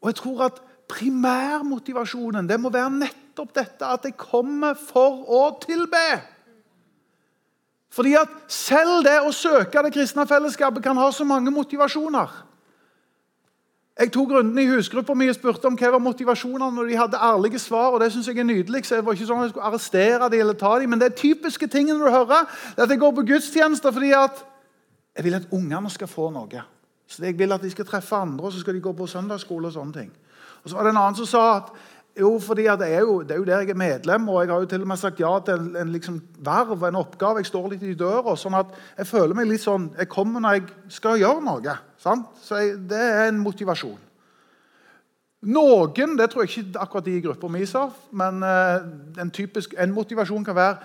Og 0.00 0.10
jeg 0.10 0.20
tror 0.20 0.44
at 0.48 0.60
primærmotivasjonen 0.90 2.48
det 2.48 2.58
må 2.60 2.72
være 2.72 2.90
nettopp 2.90 3.54
dette 3.54 3.86
at 3.86 4.04
jeg 4.08 4.18
kommer 4.18 4.74
for 4.74 5.24
å 5.28 5.42
tilbe. 5.62 6.04
Fordi 7.90 8.14
at 8.18 8.30
selv 8.50 9.02
det 9.06 9.18
å 9.26 9.32
søke 9.34 9.82
det 9.82 9.94
kristne 9.94 10.26
fellesskapet 10.30 10.82
kan 10.84 10.98
ha 10.98 11.10
så 11.12 11.26
mange 11.26 11.50
motivasjoner. 11.54 12.46
Jeg 14.00 14.12
tok 14.14 14.30
runden 14.32 14.58
i 14.62 14.68
husgruppa 14.70 15.12
mi 15.18 15.26
og 15.28 15.36
spurte 15.36 15.68
om 15.68 15.74
hva 15.76 15.90
var 15.92 16.00
motivasjonene 16.00 16.72
når 16.72 16.86
de 16.88 16.96
hadde 16.96 17.20
ærlige 17.20 17.58
svar. 17.60 17.90
og 17.92 18.00
det 18.00 18.12
synes 18.12 18.28
jeg 18.28 18.38
er 18.38 18.46
nydelig, 18.48 18.86
så 18.86 18.96
det 18.96 19.04
var 19.04 19.12
ikke 19.12 19.26
sånn 19.28 19.42
at 19.42 19.48
jeg 19.48 19.52
skulle 19.52 19.66
arrestere 19.68 20.30
dem 20.30 20.40
eller 20.40 20.54
ta 20.54 20.78
dem, 20.78 20.90
Men 20.90 20.98
det 21.00 21.10
er 21.10 21.18
typiske 21.18 21.66
tingene 21.66 21.98
du 21.98 22.10
hører. 22.10 22.46
det 22.76 22.78
er 22.78 22.82
at 22.82 22.90
Jeg 22.90 22.98
går 22.98 23.12
på 23.12 23.26
gudstjenester 23.26 23.92
fordi 23.92 24.12
at 24.12 24.44
jeg 25.16 25.24
vil 25.24 25.34
at 25.34 25.48
ungene 25.52 25.90
skal 25.90 26.08
få 26.08 26.30
noe. 26.30 26.62
Så 27.10 27.24
Jeg 27.24 27.38
vil 27.38 27.52
at 27.52 27.62
de 27.62 27.70
skal 27.70 27.86
treffe 27.86 28.16
andre, 28.16 28.46
og 28.46 28.52
så 28.52 28.60
skal 28.62 28.74
de 28.74 28.80
gå 28.80 28.92
på 28.94 29.06
søndagsskole. 29.06 29.66
og 29.66 29.72
sånne 29.72 29.92
ting. 29.92 30.12
Og 30.62 30.70
så 30.70 30.76
var 30.76 30.84
det 30.84 30.90
en 30.90 31.00
annen 31.00 31.18
som 31.18 31.26
sa 31.26 31.56
at 31.56 31.72
jo, 32.20 32.38
fordi 32.42 32.66
det 32.78 32.88
er 32.90 33.00
jo, 33.06 33.22
det 33.22 33.30
er 33.30 33.38
jo 33.38 33.44
der 33.44 33.62
jeg 33.62 33.70
er 33.70 33.78
medlem, 33.78 34.28
og 34.28 34.42
jeg 34.42 34.50
har 34.50 34.60
jo 34.60 34.66
til 34.66 34.82
og 34.82 34.88
med 34.90 34.98
sagt 34.98 35.20
ja 35.20 35.30
til 35.46 35.54
en, 35.54 35.76
en 35.76 35.92
liksom 35.92 36.20
verv, 36.38 36.82
en 36.84 36.98
oppgave. 37.00 37.38
Jeg 37.38 37.46
står 37.46 37.68
litt 37.70 37.82
i 37.86 37.94
døra. 37.94 38.34
sånn 38.36 38.58
at 38.58 38.74
jeg 38.98 39.06
føler 39.06 39.34
meg 39.34 39.48
litt 39.48 39.62
sånn 39.62 39.90
Jeg 39.96 40.08
kommer 40.10 40.42
når 40.42 40.58
jeg 40.58 40.64
skal 40.88 41.20
gjøre 41.22 41.44
noe. 41.46 41.76
Sant? 41.98 42.26
Så 42.42 42.58
jeg, 42.60 42.76
Det 42.90 42.98
er 42.98 43.28
en 43.28 43.40
motivasjon. 43.40 43.98
Noen, 45.40 46.18
det 46.18 46.28
tror 46.30 46.44
jeg 46.44 46.50
ikke 46.50 46.82
akkurat 46.82 47.06
de 47.06 47.16
i 47.16 47.22
gruppa 47.24 47.48
mi 47.48 47.62
sa, 47.64 47.86
men 48.12 48.42
uh, 48.44 48.82
en, 49.22 49.30
typisk, 49.32 49.72
en 49.78 49.94
motivasjon 49.94 50.44
kan 50.44 50.58
være 50.58 50.76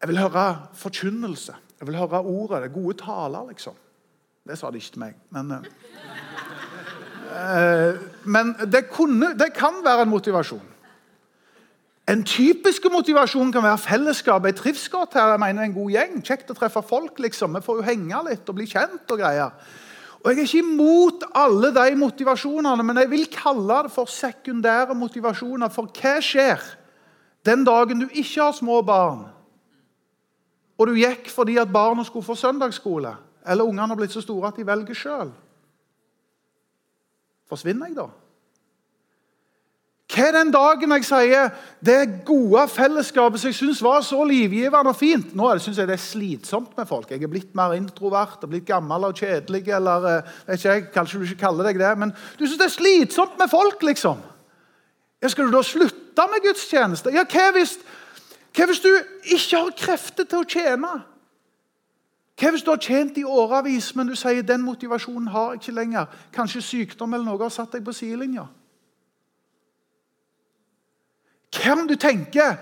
Jeg 0.00 0.08
vil 0.08 0.22
høre 0.22 0.46
forkynnelse. 0.80 1.54
Jeg 1.80 1.86
vil 1.86 1.98
høre 1.98 2.22
ordet. 2.24 2.62
Det 2.62 2.72
gode 2.72 2.96
taler, 2.96 3.50
liksom. 3.50 3.76
Det 4.50 4.58
sa 4.58 4.70
de 4.70 4.80
ikke 4.80 4.96
til 4.96 5.02
meg. 5.04 5.14
Men, 5.30 5.52
uh, 7.30 7.98
men 8.26 8.56
det, 8.66 8.88
kunne, 8.90 9.28
det, 9.38 9.52
kan 9.54 9.78
være 9.84 10.02
en 10.02 10.10
motivasjon. 10.10 10.64
En 12.10 12.24
typisk 12.26 12.88
motivasjon 12.90 13.52
kan 13.54 13.62
være 13.62 13.78
fellesskap. 13.78 14.48
Jeg 14.48 14.56
trives 14.58 14.88
godt 14.90 15.14
her. 15.14 15.28
jeg 15.36 15.40
mener 15.40 15.62
En 15.62 15.76
god 15.76 15.90
gjeng. 15.94 16.18
Kjekt 16.26 16.50
å 16.50 16.58
treffe 16.58 16.82
folk. 16.82 17.22
liksom. 17.22 17.54
Vi 17.54 17.62
får 17.62 17.78
jo 17.78 17.86
henge 17.86 18.24
litt 18.26 18.50
og 18.50 18.58
bli 18.58 18.66
kjent. 18.66 19.06
og 19.06 19.18
greier. 19.22 19.54
Og 20.20 20.30
Jeg 20.30 20.38
er 20.38 20.42
ikke 20.42 20.58
imot 20.58 21.22
alle 21.34 21.70
de 21.74 21.96
motivasjonene, 21.96 22.82
men 22.82 22.96
jeg 22.96 23.10
vil 23.10 23.26
kalle 23.32 23.82
det 23.86 23.92
for 23.94 24.04
sekundære 24.04 24.94
motivasjoner. 24.94 25.68
For 25.70 25.86
hva 25.86 26.18
skjer 26.20 26.60
den 27.46 27.64
dagen 27.64 28.02
du 28.02 28.08
ikke 28.10 28.42
har 28.42 28.52
små 28.52 28.82
barn, 28.82 29.24
og 30.76 30.86
du 30.88 30.98
gikk 30.98 31.28
fordi 31.28 31.56
at 31.56 31.72
barna 31.72 32.04
skulle 32.04 32.26
få 32.26 32.34
søndagsskole? 32.34 33.14
Eller 33.50 33.66
ungene 33.66 33.90
har 33.90 33.98
blitt 33.98 34.14
så 34.14 34.22
store 34.22 34.52
at 34.52 34.58
de 34.60 34.66
velger 34.66 34.96
sjøl. 34.96 35.32
Forsvinner 37.50 37.90
jeg 37.90 37.98
da? 37.98 38.06
Hva 40.10 40.24
er 40.26 40.34
den 40.34 40.48
dagen 40.50 40.90
jeg 40.96 41.04
sier 41.06 41.50
det 41.86 42.24
gode 42.26 42.64
fellesskapet 42.72 43.38
som 43.38 43.50
jeg 43.50 43.58
syns 43.60 43.82
var 43.84 44.00
så 44.02 44.18
livgivende 44.26 44.90
og 44.90 44.98
fint 44.98 45.36
Nå 45.38 45.46
syns 45.62 45.78
jeg 45.78 45.86
det 45.86 45.94
er 45.94 46.02
slitsomt 46.02 46.72
med 46.78 46.88
folk. 46.88 47.12
Jeg 47.12 47.22
er 47.22 47.30
blitt 47.30 47.52
mer 47.58 47.76
introvert 47.76 48.42
og 48.42 48.50
blitt 48.50 48.66
gammel 48.66 49.06
og 49.06 49.14
kjedelig. 49.14 49.68
eller 49.68 50.08
eh, 50.10 50.32
vet 50.48 50.58
ikke 50.58 50.74
jeg, 50.74 50.88
Kanskje 50.94 51.20
du 51.20 51.28
ikke 51.28 51.44
kaller 51.44 51.70
deg 51.70 51.78
det, 51.78 51.92
men 51.98 52.14
du 52.38 52.42
syns 52.42 52.58
det 52.58 52.66
er 52.66 52.74
slitsomt 52.74 53.38
med 53.38 53.50
folk, 53.52 53.82
liksom. 53.86 54.18
Ja, 55.22 55.28
Skal 55.28 55.46
du 55.46 55.54
da 55.54 55.62
slutte 55.62 56.26
med 56.32 56.42
gudstjeneste? 56.42 57.14
Ja, 57.14 57.22
hva 57.30 57.46
hvis, 57.54 57.76
hva 58.56 58.66
hvis 58.66 58.82
du 58.82 58.90
ikke 58.90 59.62
har 59.62 59.78
krefter 59.78 60.26
til 60.26 60.42
å 60.42 60.48
tjene? 60.48 60.94
Hva 62.40 62.54
hvis 62.54 62.64
du 62.64 62.70
har 62.72 62.80
tjent 62.80 63.18
i 63.20 63.26
årevis, 63.26 63.90
men 63.96 64.08
du 64.08 64.16
sier 64.16 64.46
den 64.46 64.62
motivasjonen 64.64 65.28
har 65.34 65.52
jeg 65.52 65.60
ikke 65.60 65.76
lenger? 65.76 66.18
Kanskje 66.32 66.64
sykdom 66.64 67.12
eller 67.12 67.26
noe 67.28 67.42
har 67.42 67.52
satt 67.52 67.74
deg 67.76 67.84
på 67.84 67.92
sidelinja? 67.92 68.46
Hva 71.50 71.74
om 71.76 71.88
du 71.90 71.98
tenker 72.00 72.56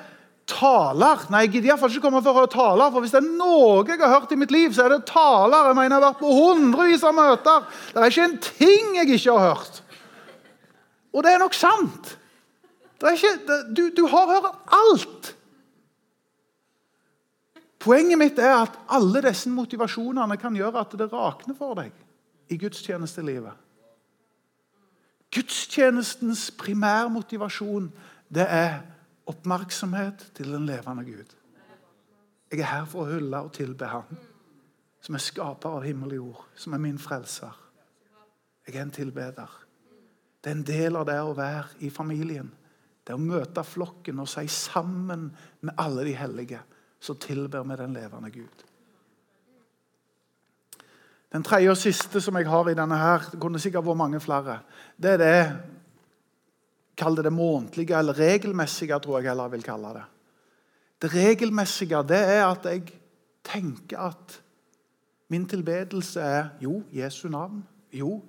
taler. 0.48 1.26
Nei, 1.32 1.44
jeg 1.44 1.52
gidder 1.56 1.72
iallfall 1.72 1.92
ikke 1.92 2.04
komme 2.06 2.22
for 2.24 2.32
å 2.32 2.40
høre 2.40 2.52
taler, 2.52 2.92
for 2.92 3.04
hvis 3.04 3.14
det 3.14 3.20
er 3.20 3.28
noe 3.28 3.84
jeg 3.84 4.00
har 4.00 4.14
hørt 4.14 4.32
i 4.32 4.38
mitt 4.40 4.54
liv, 4.54 4.72
så 4.74 4.86
er 4.86 4.94
det 4.94 5.04
taler. 5.10 5.70
Jeg 5.70 5.76
mener 5.76 5.94
jeg 5.94 5.98
har 5.98 6.06
vært 6.06 6.22
på 6.22 6.36
hundrevis 6.38 7.04
av 7.06 7.16
møter. 7.16 7.68
Det 7.92 8.00
er 8.00 8.14
ikke 8.14 8.28
en 8.28 8.38
ting 8.46 8.96
jeg 8.98 9.12
ikke 9.18 9.36
har 9.36 9.52
hørt. 9.52 9.82
Og 11.12 11.24
det 11.24 11.34
er 11.34 11.42
nok 11.42 11.56
sant. 11.56 12.14
Ikke, 12.98 13.34
du, 13.70 13.84
du 13.94 14.04
har 14.10 14.32
hørt 14.32 14.48
alt. 14.74 15.08
Poenget 17.78 18.18
mitt 18.18 18.38
er 18.42 18.56
at 18.64 18.78
alle 18.90 19.22
disse 19.28 19.50
motivasjonene 19.50 20.36
kan 20.40 20.56
gjøre 20.56 20.82
at 20.82 20.96
det 20.98 21.12
rakner 21.12 21.54
for 21.58 21.78
deg 21.78 21.92
i 22.50 22.58
gudstjenestelivet. 22.58 23.54
Gudstjenestens 25.34 26.48
primærmotivasjon 26.58 27.90
det 28.34 28.46
er 28.48 28.80
oppmerksomhet 29.28 30.30
til 30.34 30.52
den 30.56 30.66
levende 30.66 31.04
Gud. 31.04 31.34
Jeg 32.50 32.60
er 32.64 32.70
her 32.70 32.86
for 32.88 33.04
å 33.04 33.12
hylle 33.12 33.42
og 33.44 33.52
tilbe 33.52 33.90
Han, 33.92 34.20
som 35.04 35.14
er 35.14 35.22
skaper 35.22 35.78
av 35.78 35.84
himmel 35.84 36.14
og 36.16 36.20
jord, 36.22 36.44
som 36.56 36.74
er 36.74 36.80
min 36.82 36.98
frelser. 36.98 37.52
Jeg 38.66 38.76
er 38.76 38.86
en 38.86 38.92
tilbeder. 38.92 39.52
Det 40.40 40.50
er 40.50 40.56
en 40.56 40.64
del 40.64 40.96
av 40.96 41.06
det 41.08 41.18
å 41.20 41.36
være 41.36 41.84
i 41.84 41.90
familien. 41.92 42.48
Det 43.04 43.12
er 43.12 43.20
å 43.20 43.24
møte 43.24 43.64
flokken 43.64 44.20
og 44.20 44.28
si 44.32 44.46
sammen 44.52 45.28
med 45.60 45.76
alle 45.80 46.04
de 46.08 46.16
hellige, 46.16 46.60
så 47.00 47.14
tilber 47.14 47.62
vi 47.62 47.76
den 47.78 47.94
levende 47.94 48.30
Gud. 48.30 48.64
Den 51.32 51.44
tredje 51.44 51.70
og 51.70 51.76
siste 51.76 52.20
som 52.24 52.37
jeg 52.40 52.48
har 52.48 52.70
i 52.70 52.76
denne 52.76 52.96
her, 52.96 53.26
det 53.32 53.40
kunne 53.40 53.61
sikkert 53.61 53.84
vært 53.84 54.00
mange 54.00 54.20
flere, 54.20 54.61
det 54.96 55.16
er 55.16 55.20
det 55.22 55.40
Kall 56.98 57.14
det 57.14 57.28
det 57.28 57.30
månedlige 57.30 57.94
eller 57.94 58.16
regelmessige, 58.18 58.96
tror 58.98 59.20
jeg 59.20 59.30
heller 59.30 59.48
vil 59.52 59.62
kalle 59.62 59.92
det. 59.94 60.04
Det 60.98 61.12
regelmessige 61.12 62.00
det 62.11 62.18
er 62.18 62.40
at 62.42 62.64
jeg 62.66 62.88
tenker 63.46 64.00
at 64.08 64.40
min 65.30 65.46
tilbedelse 65.46 66.20
er 66.20 66.48
jo 66.61 66.82
Jesu 66.92 67.28
navn. 67.28 67.62
Jo, 67.92 68.22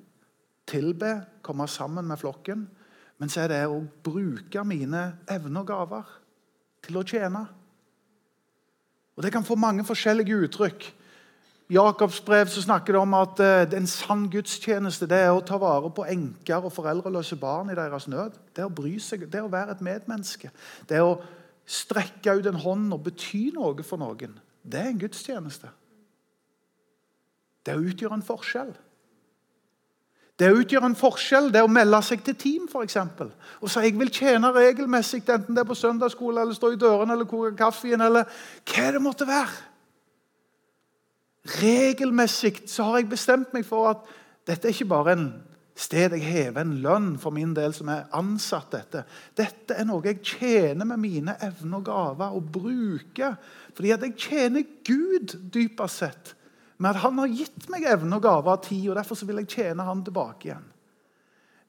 tilbe, 0.67 1.25
komme 1.41 1.67
sammen 1.67 2.05
med 2.05 2.17
flokken. 2.17 2.67
Men 3.17 3.29
så 3.29 3.41
er 3.41 3.51
det 3.51 3.63
å 3.67 3.81
bruke 4.03 4.63
mine 4.63 5.01
evner 5.27 5.63
og 5.63 5.67
gaver 5.67 6.11
til 6.85 6.99
å 6.99 7.03
tjene. 7.07 7.47
Og 9.19 9.23
Det 9.23 9.33
kan 9.35 9.43
få 9.43 9.55
mange 9.59 9.83
forskjellige 9.83 10.37
uttrykk. 10.45 10.85
I 11.69 11.73
Jakobs 11.75 12.21
brev 12.21 12.47
så 12.47 12.61
snakker 12.61 12.95
det 12.95 13.01
om 13.01 13.13
at 13.13 13.41
uh, 13.43 13.77
en 13.77 13.87
sann 13.87 14.29
gudstjeneste 14.31 15.09
det 15.11 15.17
er 15.19 15.33
å 15.35 15.43
ta 15.43 15.57
vare 15.59 15.91
på 15.91 16.05
enker 16.07 16.63
og 16.63 16.71
foreldreløse 16.71 17.35
barn 17.35 17.67
i 17.69 17.75
deres 17.75 18.07
nød. 18.07 18.37
Det 18.55 18.63
er 18.63 18.69
å 18.69 18.73
bry 18.73 18.95
seg, 19.03 19.27
det 19.27 19.41
er 19.41 19.45
å 19.45 19.51
være 19.51 19.75
et 19.75 19.83
medmenneske. 19.83 20.53
Det 20.87 20.97
er 20.97 21.03
å 21.03 21.19
strekke 21.67 22.39
ut 22.39 22.47
en 22.47 22.61
hånd 22.63 22.95
og 22.95 23.03
bety 23.09 23.49
noe 23.57 23.83
for 23.83 23.99
noen. 23.99 24.39
Det 24.63 24.79
er 24.79 24.93
en 24.93 25.03
gudstjeneste. 25.03 25.67
Det 27.59 27.75
er 27.75 27.83
å 27.83 27.91
utgjøre 27.91 28.21
en 28.21 28.25
forskjell. 28.25 28.71
Det 30.39 30.47
å 30.47 30.59
utgjøre 30.61 30.87
en 30.87 30.95
forskjell, 30.95 31.49
det 31.51 31.61
å 31.65 31.71
melde 31.71 31.99
seg 32.07 32.21
til 32.23 32.37
team 32.39 32.67
f.eks. 32.69 32.95
Og 33.59 33.71
si 33.71 33.81
jeg 33.83 33.97
vil 33.99 34.11
tjene 34.13 34.53
regelmessig, 34.55 35.25
enten 35.27 35.57
det 35.57 35.65
er 35.65 35.67
på 35.67 35.75
søndagsskole 35.75 36.45
eller 36.45 36.55
stå 36.55 36.71
i 36.71 36.79
dørene 36.79 37.17
eller 37.17 37.27
koke 37.27 37.51
kaffen 37.59 38.05
eller 38.05 38.29
hva 38.71 38.85
det 38.95 39.03
måtte 39.03 39.27
være. 39.27 39.67
Regelmessig 41.59 42.55
så 42.71 42.87
har 42.87 43.01
jeg 43.01 43.11
bestemt 43.11 43.53
meg 43.55 43.67
for 43.67 43.91
at 43.91 44.09
dette 44.47 44.69
er 44.69 44.75
ikke 44.75 44.91
bare 44.91 45.15
en 45.17 45.29
sted 45.79 46.15
jeg 46.15 46.25
hever 46.27 46.63
en 46.63 46.79
lønn 46.83 47.11
for 47.19 47.35
min 47.35 47.53
del 47.55 47.75
som 47.75 47.91
er 47.91 48.07
ansatt. 48.15 48.71
Dette 48.71 49.05
Dette 49.37 49.75
er 49.75 49.87
noe 49.87 50.03
jeg 50.07 50.23
tjener 50.23 50.87
med 50.87 51.03
mine 51.03 51.35
evner 51.43 51.79
og 51.79 51.87
gaver 51.87 52.35
og 52.35 52.51
bruker. 52.55 53.37
Fordi 53.75 53.93
at 53.95 54.03
jeg 54.07 54.17
tjener 54.19 54.67
Gud 54.87 55.35
dypest 55.53 56.03
sett 56.03 56.35
med 56.79 56.93
at 56.93 57.03
han 57.03 57.19
har 57.19 57.31
gitt 57.31 57.67
meg 57.71 57.85
evne 57.91 58.17
og 58.17 58.23
gaver 58.23 58.55
av 58.55 58.61
tid. 58.63 58.89
og 58.89 58.97
Derfor 58.99 59.19
vil 59.27 59.41
jeg 59.43 59.51
tjene 59.51 59.85
han 59.87 60.03
tilbake 60.05 60.49
igjen. 60.49 60.67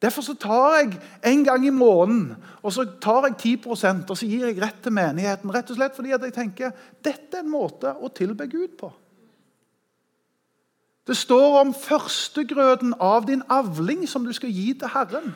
Derfor 0.01 0.25
så 0.25 0.33
tar 0.41 0.79
jeg 0.79 0.95
en 1.29 1.43
gang 1.45 1.67
i 1.67 1.75
måneden 1.75 2.39
og 2.63 2.73
så 2.73 2.87
tar 3.05 3.27
jeg 3.29 3.59
10% 3.67 4.09
og 4.09 4.17
så 4.17 4.29
gir 4.29 4.47
jeg 4.47 4.61
rett 4.63 4.79
til 4.81 4.95
menigheten. 4.97 5.53
Rett 5.53 5.69
og 5.69 5.77
slett 5.77 5.97
fordi 5.99 6.15
at 6.17 6.25
jeg 6.25 6.37
tenker 6.39 6.73
dette 7.05 7.37
er 7.37 7.45
en 7.45 7.53
måte 7.53 7.93
å 7.93 8.09
tilbe 8.09 8.49
Gud 8.49 8.79
på. 8.81 8.89
Det 11.05 11.17
står 11.19 11.59
om 11.61 11.75
førstegrøden 11.75 12.95
av 13.03 13.27
din 13.29 13.43
avling 13.51 14.07
som 14.09 14.25
du 14.25 14.33
skal 14.37 14.53
gi 14.55 14.71
til 14.79 14.93
Herren. 14.95 15.35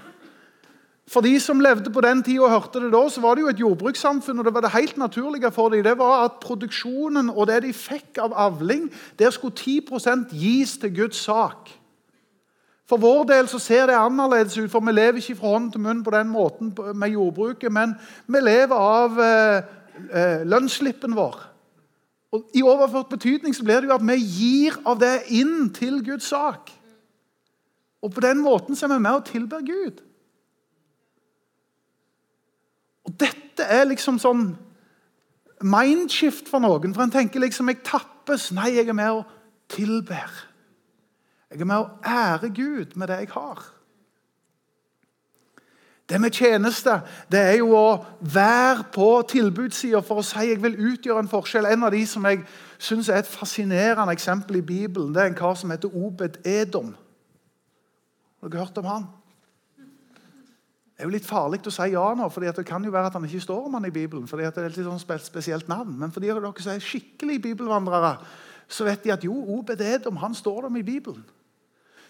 For 1.05 1.21
de 1.21 1.35
som 1.41 1.61
levde 1.61 1.93
på 1.93 2.01
den 2.01 2.23
tida 2.25 2.47
og 2.47 2.53
hørte 2.55 2.81
det 2.81 2.93
da, 2.95 3.03
så 3.13 3.21
var 3.21 3.37
det 3.37 3.45
jo 3.45 3.51
et 3.53 3.61
jordbrukssamfunn. 3.61 4.39
og 4.39 4.45
Det 4.45 4.55
var 4.55 4.65
det 4.65 4.73
helt 4.73 4.97
naturlige 4.97 5.51
for 5.53 5.69
dem, 5.69 5.85
det 5.85 5.99
var 5.99 6.25
at 6.25 6.41
produksjonen 6.41 7.29
og 7.31 7.47
det 7.47 7.63
de 7.67 7.73
fikk 7.77 8.19
av 8.25 8.33
avling, 8.33 8.89
der 9.19 9.31
skulle 9.31 9.55
10 9.55 10.33
gis 10.33 10.79
til 10.79 10.95
Guds 10.97 11.17
sak. 11.17 11.69
For 12.89 13.01
vår 13.01 13.25
del 13.25 13.49
så 13.49 13.59
ser 13.59 13.87
det 13.89 13.97
annerledes 13.97 14.59
ut, 14.59 14.71
for 14.71 14.85
vi 14.85 14.93
lever 14.93 15.21
ikke 15.21 15.37
fra 15.37 15.55
hånd 15.55 15.71
til 15.73 15.81
munn 15.81 16.03
på 16.05 16.13
den 16.13 16.29
måten 16.29 16.73
med 16.95 17.15
jordbruket, 17.17 17.73
men 17.73 17.95
vi 18.27 18.41
lever 18.41 18.77
av 18.77 19.21
eh, 19.21 19.63
eh, 20.13 20.45
lønnsslippen 20.45 21.17
vår. 21.17 21.39
Og 22.35 22.51
I 22.55 22.65
overført 22.67 23.13
betydning 23.13 23.55
så 23.57 23.65
blir 23.65 23.81
det 23.81 23.89
jo 23.89 23.97
at 23.97 24.05
vi 24.05 24.17
gir 24.21 24.77
av 24.85 24.99
det 25.01 25.15
inn 25.33 25.71
til 25.73 26.03
Guds 26.05 26.29
sak. 26.33 26.73
Og 28.05 28.13
på 28.13 28.21
den 28.21 28.43
måten 28.45 28.77
så 28.77 28.85
er 28.85 28.97
vi 28.97 29.05
med 29.07 29.21
og 29.21 29.25
tilber 29.31 29.65
Gud. 29.65 30.03
Og 33.05 33.15
Dette 33.21 33.67
er 33.69 33.85
liksom 33.89 34.19
sånn 34.19 34.49
mindshift 35.65 36.49
for 36.51 36.63
noen. 36.65 36.95
For 36.97 37.05
en 37.05 37.15
tenker 37.15 37.43
liksom 37.43 37.71
jeg 37.71 37.85
tappes. 37.87 38.51
Nei, 38.57 38.75
jeg 38.79 38.89
er 38.89 38.97
med 38.97 39.21
og 39.21 39.31
tilber. 39.73 40.33
Jeg 41.51 41.61
er 41.61 41.71
med 41.71 41.85
og 41.85 42.09
ærer 42.09 42.51
Gud 42.55 42.97
med 42.99 43.09
det 43.09 43.23
jeg 43.23 43.33
har. 43.37 43.63
Det 46.09 46.21
med 46.21 46.35
tjeneste 46.37 46.99
det 47.33 47.41
er 47.41 47.55
jo 47.63 47.71
å 47.73 48.05
være 48.21 48.85
på 48.93 49.09
tilbudssida 49.31 50.03
for 50.05 50.21
å 50.21 50.27
si 50.27 50.51
jeg 50.51 50.61
vil 50.61 50.77
utgjøre 50.91 51.23
en 51.25 51.31
forskjell. 51.31 51.69
En 51.71 51.87
av 51.87 51.95
de 51.95 52.03
som 52.09 52.27
jeg 52.29 52.43
syns 52.77 53.09
er 53.09 53.23
et 53.23 53.31
fascinerende 53.31 54.13
eksempel 54.13 54.61
i 54.61 54.67
Bibelen, 54.67 55.15
det 55.15 55.23
er 55.23 55.33
en 55.33 55.39
kar 55.39 55.57
som 55.57 55.73
heter 55.73 55.95
Obed 55.97 56.43
Edom. 56.45 56.93
Har 58.43 58.53
dere 58.53 58.67
hørt 58.67 58.83
om 58.83 58.91
han? 58.91 59.07
Det 60.95 61.03
er 61.03 61.09
jo 61.09 61.15
litt 61.17 61.27
farlig 61.27 61.59
å 61.67 61.73
si 61.75 61.89
ja 61.91 62.05
nå, 62.15 62.29
for 62.31 62.45
det 62.45 62.67
kan 62.69 62.85
jo 62.87 62.93
være 62.95 63.11
at 63.11 63.17
han 63.19 63.25
ikke 63.27 63.43
står 63.43 63.65
om 63.67 63.75
han 63.75 63.87
i 63.89 63.95
Bibelen. 63.95 64.29
fordi 64.31 64.47
det 64.47 64.63
er 64.63 64.69
et 64.69 64.77
litt 64.77 64.87
sånn 64.87 65.19
spesielt 65.19 65.69
navn. 65.69 65.97
Men 65.99 66.13
for 66.15 66.23
de 66.23 66.31
av 66.31 66.39
dere 66.39 66.63
som 66.63 66.71
er 66.71 66.85
skikkelig 66.85 67.41
bibelvandrere, 67.43 68.19
så 68.71 68.87
vet 68.87 69.03
de 69.03 69.11
at 69.11 69.25
jo, 69.27 69.35
Obed 69.57 69.81
Edom 69.83 70.21
han 70.23 70.35
står 70.35 70.69
dem 70.69 70.77
i 70.79 70.87
Bibelen. 70.87 71.25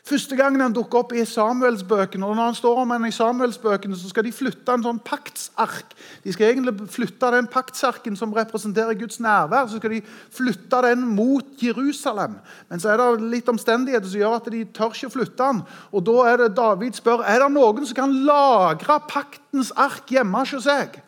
Første 0.05 0.37
gangen 0.37 0.61
han 0.61 0.75
dukker 0.77 0.99
opp 1.01 1.13
i 1.17 1.23
Samuelsbøkene, 1.25 2.27
og 2.29 2.37
når 2.37 2.51
han 2.51 2.57
står 2.59 2.81
om 2.83 2.91
en 2.93 3.07
i 3.09 3.13
Samuelsbøkene, 3.15 3.97
så 3.97 4.11
skal 4.11 4.27
de 4.27 4.35
flytte 4.37 4.75
en 4.77 4.83
sånn 4.85 4.99
paktsark. 5.01 5.95
De 6.21 6.33
skal 6.35 6.51
egentlig 6.51 6.91
flytte 6.93 7.31
den 7.33 7.47
paktsarken 7.49 8.19
som 8.21 8.35
representerer 8.37 8.99
Guds 9.01 9.17
nærvær, 9.25 9.65
så 9.65 9.81
skal 9.81 9.95
de 9.95 10.03
flytte 10.05 10.83
den 10.85 11.07
mot 11.09 11.63
Jerusalem. 11.65 12.35
Men 12.69 12.83
så 12.83 12.93
er 12.93 13.01
det 13.01 13.31
litt 13.33 13.49
omstendigheter 13.49 14.11
som 14.11 14.21
gjør 14.21 14.37
at 14.43 14.51
de 14.53 14.61
tør 14.77 14.93
ikke 14.93 15.13
flytte 15.15 15.41
den. 15.41 15.63
Og 15.89 16.05
da 16.05 16.17
er 16.35 16.43
det 16.43 16.51
David 16.59 17.01
spør 17.01 17.25
er 17.25 17.41
det 17.41 17.49
noen 17.55 17.89
som 17.89 17.97
kan 18.03 18.13
lagre 18.29 18.99
paktens 19.09 19.73
ark 19.73 20.13
hjemme 20.13 20.43
hos 20.45 20.53
seg. 20.67 21.01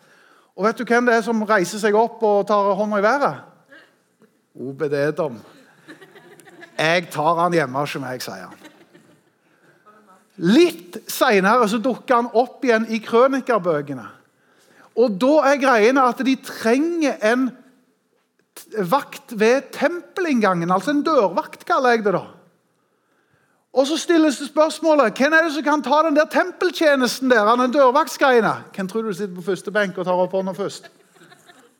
Og 0.56 0.64
vet 0.64 0.80
du 0.80 0.88
hvem 0.88 1.10
det 1.10 1.18
er 1.18 1.26
som 1.26 1.44
reiser 1.44 1.82
seg 1.84 1.98
opp 2.00 2.24
og 2.24 2.46
tar 2.48 2.72
hånda 2.80 3.02
i 3.02 3.04
været? 3.04 3.44
Obed 4.56 4.96
Edom. 4.96 5.36
Jeg 6.78 7.10
tar 7.12 7.42
han 7.42 7.52
hjemme 7.52 7.84
hos 7.84 7.98
meg, 8.00 8.24
sier 8.24 8.48
han. 8.48 8.65
Litt 10.36 10.98
seinere 11.08 11.68
dukker 11.80 12.14
han 12.18 12.32
opp 12.36 12.64
igjen 12.64 12.88
i 12.92 13.00
krønikerbøkene. 13.00 14.04
Og 14.96 15.16
da 15.20 15.34
er 15.50 15.60
greiene 15.60 16.04
at 16.08 16.20
de 16.24 16.34
trenger 16.44 17.16
en 17.24 17.50
vakt 18.88 19.34
ved 19.36 19.70
tempelinngangen. 19.76 20.72
Altså 20.72 20.92
en 20.92 21.04
dørvakt, 21.04 21.64
kaller 21.68 21.96
jeg 21.96 22.04
det. 22.04 22.12
da. 22.16 22.24
Og 23.76 23.86
så 23.86 23.98
stilles 24.00 24.38
det 24.40 24.48
spørsmålet 24.48 25.18
hvem 25.18 25.34
er 25.36 25.44
det 25.44 25.52
som 25.52 25.64
kan 25.64 25.82
ta 25.84 26.02
den 26.06 26.16
der 26.16 26.28
tempeltjenesten 26.32 27.30
der? 27.30 27.56
den 27.56 27.72
dørvaktsgreiene? 27.72 28.54
Hvem 28.74 28.88
tror 28.88 29.02
du 29.02 29.12
sitter 29.12 29.34
på 29.34 29.44
første 29.44 29.70
benk 29.70 29.98
og 29.98 30.04
tar 30.04 30.16
opp 30.16 30.32
hånda 30.32 30.52
først? 30.56 30.88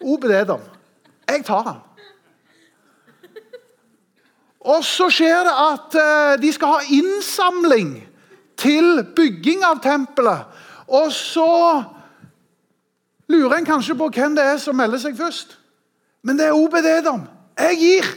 Obed. 0.01 0.59
Jeg 1.29 1.45
tar 1.45 1.62
den. 1.62 1.81
Og 4.61 4.85
så 4.85 5.09
skjer 5.11 5.47
det 5.47 5.55
at 5.62 5.97
uh, 5.97 6.42
de 6.42 6.53
skal 6.53 6.75
ha 6.75 6.79
innsamling 6.90 7.95
til 8.59 9.03
bygging 9.16 9.64
av 9.66 9.81
tempelet. 9.85 10.47
Og 10.87 11.11
så 11.12 11.83
lurer 13.29 13.59
en 13.59 13.69
kanskje 13.69 13.97
på 13.99 14.09
hvem 14.14 14.37
det 14.37 14.45
er 14.45 14.61
som 14.62 14.77
melder 14.79 15.03
seg 15.03 15.16
først. 15.19 15.57
Men 16.27 16.38
det 16.38 16.49
er 16.49 16.59
OBD-dom. 16.59 17.27
Jeg 17.59 17.79
gir. 17.81 18.09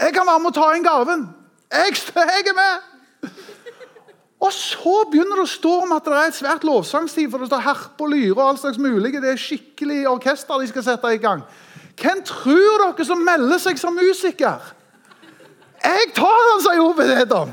Jeg 0.00 0.14
kan 0.16 0.26
være 0.26 0.40
med 0.40 0.52
å 0.52 0.56
ta 0.56 0.70
inn 0.76 0.86
gaven. 0.86 1.26
Jeg, 1.70 1.98
jeg 2.16 2.54
med! 2.56 2.86
Og 4.40 4.52
så 4.56 5.02
begynner 5.12 5.36
det 5.36 5.44
å 5.44 5.52
stå 5.52 5.72
om 5.84 5.90
at 5.92 6.06
det 6.08 6.16
er 6.16 6.30
et 6.30 6.36
svært 6.38 6.62
lovsangstid, 6.64 7.28
for 7.28 7.42
det 7.42 7.50
står 7.50 7.66
harpe 7.66 8.06
og 8.06 8.12
lyre 8.14 8.38
og 8.38 8.46
all 8.46 8.60
slags 8.60 8.80
mulige. 8.80 9.20
Det 9.20 9.34
er 9.34 9.40
skikkelig 9.40 9.98
orkester 10.08 10.62
de 10.62 10.70
skal 10.70 10.86
sette 10.86 11.10
i 11.12 11.20
gang. 11.20 11.42
Hvem 12.00 12.22
tror 12.24 12.86
dere 12.86 13.04
som 13.04 13.20
melder 13.24 13.60
seg 13.60 13.80
som 13.80 13.92
musiker? 13.92 14.70
Jeg 15.80 16.08
tar 16.16 16.40
den, 16.46 16.62
sier 16.64 16.80
Obed-Edom. 16.86 17.52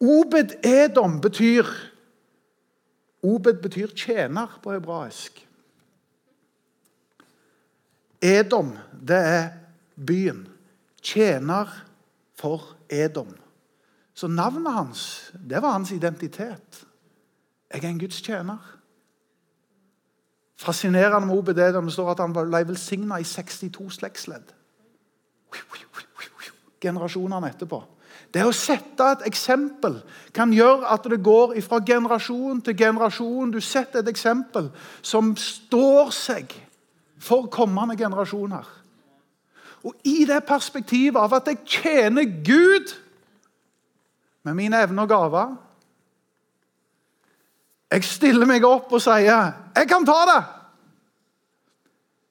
Obed-Edom 0.00 1.20
betyr 1.20 1.66
Obed 3.22 3.60
betyr 3.60 3.92
tjener 3.92 4.48
på 4.62 4.72
hebraisk. 4.72 5.46
Edom, 8.20 8.78
det 8.92 9.16
er 9.16 9.50
byen. 9.96 10.46
Tjener 11.02 11.68
for 12.36 12.76
Edom. 12.88 13.34
Så 14.14 14.28
navnet 14.28 14.72
hans, 14.72 15.32
det 15.48 15.62
var 15.62 15.72
hans 15.72 15.92
identitet. 15.92 16.86
Jeg 17.72 17.84
er 17.84 17.88
en 17.88 18.00
Guds 18.00 18.22
tjener. 18.22 18.58
Fascinerende 20.60 21.26
med 21.26 21.36
Obed-Edom 21.36 21.90
står 21.90 22.10
at 22.10 22.24
han 22.24 22.32
ble 22.36 22.64
velsigna 22.68 23.20
i 23.20 23.24
62 23.24 24.00
slektsledd. 24.00 24.52
Generasjonene 26.80 27.52
etterpå. 27.52 27.84
Det 28.30 28.44
å 28.46 28.54
sette 28.54 29.06
et 29.10 29.24
eksempel 29.26 29.96
kan 30.34 30.52
gjøre 30.54 30.86
at 30.86 31.06
det 31.10 31.18
går 31.26 31.56
fra 31.66 31.80
generasjon 31.82 32.60
til 32.62 32.76
generasjon. 32.78 33.50
Du 33.50 33.58
setter 33.60 34.04
et 34.04 34.10
eksempel 34.12 34.68
som 35.02 35.32
står 35.36 36.12
seg 36.14 36.54
for 37.20 37.50
kommende 37.50 37.98
generasjoner. 37.98 38.68
Og 39.82 39.96
i 40.06 40.24
det 40.28 40.44
perspektivet 40.46 41.18
av 41.18 41.34
at 41.40 41.50
jeg 41.50 41.64
tjener 41.66 42.28
Gud 42.46 42.94
med 44.46 44.54
mine 44.56 44.78
evner 44.84 45.04
og 45.04 45.10
gaver 45.10 45.58
Jeg 47.90 48.04
stiller 48.06 48.46
meg 48.46 48.62
opp 48.64 48.92
og 48.92 49.02
sier 49.02 49.52
'Jeg 49.74 49.88
kan 49.88 50.06
ta 50.06 50.24
det'. 50.26 50.44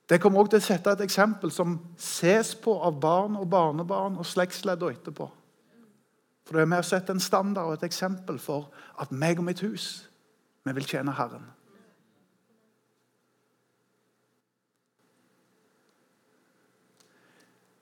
Det 0.09 0.21
kommer 0.21 0.39
også 0.39 0.49
til 0.49 0.59
å 0.59 0.65
sette 0.65 0.91
et 0.91 1.01
eksempel 1.01 1.51
som 1.51 1.79
ses 1.97 2.55
på 2.55 2.73
av 2.81 2.99
barn 2.99 3.35
og 3.35 3.49
barnebarn 3.49 4.17
og 4.17 4.25
slektsledd 4.25 4.83
og 4.83 4.91
etterpå. 4.91 5.29
For 6.49 6.57
det 6.57 6.63
er 6.65 6.69
med 6.71 6.81
å 6.81 6.85
sette 6.87 7.13
en 7.13 7.21
standard 7.21 7.67
og 7.69 7.75
et 7.75 7.83
eksempel 7.85 8.39
for 8.41 8.71
at 8.97 9.11
meg 9.13 9.37
og 9.37 9.45
mitt 9.45 9.59
hus, 9.61 10.07
vi 10.65 10.73
vil 10.73 10.87
tjene 10.89 11.13
Herren. 11.13 11.43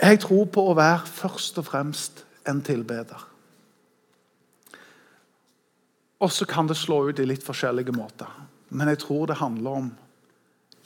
Jeg 0.04 0.20
tror 0.20 0.50
på 0.52 0.66
å 0.68 0.76
være 0.76 1.08
først 1.08 1.62
og 1.62 1.70
fremst 1.70 2.26
en 2.44 2.60
tilbeder. 2.60 3.24
Og 6.20 6.36
så 6.36 6.44
kan 6.44 6.68
det 6.68 6.76
slå 6.76 7.06
ut 7.08 7.22
i 7.24 7.28
litt 7.30 7.48
forskjellige 7.48 7.96
måter. 7.96 8.28
Men 8.68 8.92
jeg 8.92 9.00
tror 9.06 9.30
det 9.32 9.40
handler 9.40 9.80
om 9.80 9.88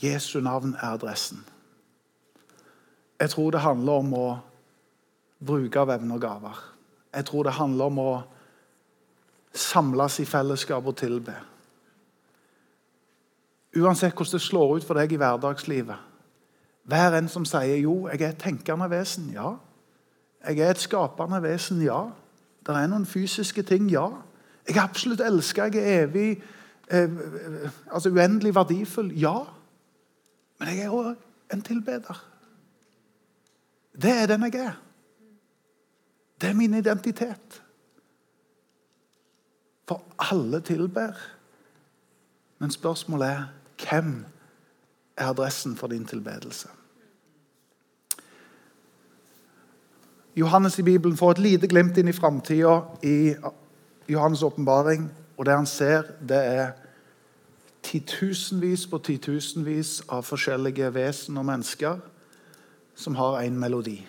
Jesu 0.06 0.38
navn 0.46 0.76
er 0.78 1.00
adressen. 1.00 1.42
Jeg 3.18 3.34
tror 3.34 3.58
det 3.58 3.66
handler 3.66 4.06
om 4.06 4.14
å 4.14 4.28
bruke 5.42 5.82
av 5.82 5.96
evner 5.98 6.22
og 6.22 6.22
gaver. 6.30 6.62
Jeg 7.14 7.26
tror 7.26 7.44
det 7.44 7.54
handler 7.54 7.92
om 7.92 8.00
å 8.00 8.12
samles 9.54 10.20
i 10.20 10.26
fellesskap 10.26 10.86
og 10.88 10.96
tilbe. 10.96 11.36
Uansett 13.76 14.16
hvordan 14.16 14.38
det 14.38 14.44
slår 14.44 14.78
ut 14.78 14.88
for 14.88 15.00
deg 15.00 15.12
i 15.12 15.20
hverdagslivet. 15.20 16.08
Hver 16.92 17.18
en 17.18 17.30
som 17.32 17.46
sier 17.46 17.78
jo, 17.84 18.08
jeg 18.12 18.22
er 18.22 18.34
et 18.34 18.42
tenkende 18.42 18.90
vesen. 18.92 19.30
Ja. 19.36 19.54
Jeg 20.48 20.60
er 20.60 20.74
et 20.74 20.82
skapende 20.82 21.42
vesen. 21.44 21.82
Ja. 21.86 22.10
Det 22.66 22.76
er 22.76 22.90
noen 22.92 23.06
fysiske 23.06 23.64
ting. 23.64 23.90
Ja. 23.92 24.08
Jeg 24.68 24.78
er 24.78 24.84
absolutt 24.84 25.22
elska. 25.24 25.70
Jeg 25.70 25.84
er 25.84 26.04
evig 26.08 26.42
eh, 26.92 27.10
altså 27.92 28.10
uendelig 28.10 28.56
verdifull. 28.56 29.12
Ja. 29.20 29.38
Men 30.60 30.74
jeg 30.74 30.86
er 30.86 30.96
òg 30.96 31.54
en 31.54 31.62
tilbeder. 31.62 32.26
Det 34.02 34.12
er 34.12 34.28
den 34.28 34.48
jeg 34.48 34.56
er. 34.66 34.76
Det 36.42 36.50
er 36.50 36.54
min 36.54 36.74
identitet. 36.74 37.62
For 39.88 40.04
alle 40.32 40.62
tilber. 40.62 41.14
Men 42.60 42.72
spørsmålet 42.72 43.28
er 43.28 43.44
hvem 43.90 44.26
er 45.18 45.26
adressen 45.26 45.76
for 45.78 45.88
din 45.88 46.06
tilbedelse? 46.06 46.68
Johannes 50.36 50.80
i 50.80 50.82
Bibelen 50.82 51.18
får 51.18 51.32
et 51.32 51.40
lite 51.40 51.68
glimt 51.68 51.98
inn 51.98 52.08
i 52.08 52.16
framtida 52.16 52.82
i 53.04 53.34
Johannes' 54.10 54.46
åpenbaring. 54.46 55.12
Og 55.38 55.46
det 55.46 55.54
han 55.54 55.66
ser, 55.66 56.02
det 56.30 56.38
er 56.38 56.72
titusenvis 57.84 58.88
på 58.88 58.98
titusenvis 58.98 60.04
av 60.10 60.24
forskjellige 60.24 60.94
vesen 60.94 61.38
og 61.38 61.46
mennesker 61.46 62.00
som 62.96 63.16
har 63.16 63.42
en 63.42 63.60
melodi. 63.60 64.08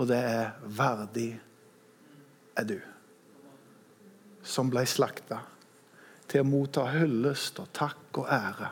Og 0.00 0.08
det 0.08 0.16
er 0.16 0.50
'Verdig 0.64 1.40
er 2.56 2.64
du', 2.64 2.86
som 4.42 4.70
ble 4.70 4.86
slakta 4.86 5.42
til 6.28 6.40
å 6.40 6.48
motta 6.48 6.86
hyllest 6.88 7.58
og 7.60 7.68
takk 7.76 8.18
og 8.22 8.26
ære. 8.32 8.70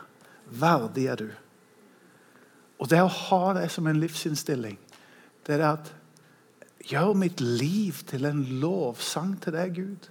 Verdig 0.49 1.05
er 1.05 1.15
du. 1.15 1.29
Og 2.79 2.89
det 2.89 3.01
å 3.03 3.07
ha 3.07 3.53
det 3.53 3.69
som 3.71 3.87
en 3.87 3.99
livsinnstilling, 3.99 4.79
det 5.45 5.53
er 5.53 5.57
det 5.57 5.71
at 5.71 5.93
Gjør 6.89 7.13
mitt 7.13 7.41
liv 7.41 7.93
til 8.07 8.25
en 8.25 8.39
lovsang 8.61 9.35
til 9.43 9.53
deg, 9.53 9.75
Gud. 9.75 10.07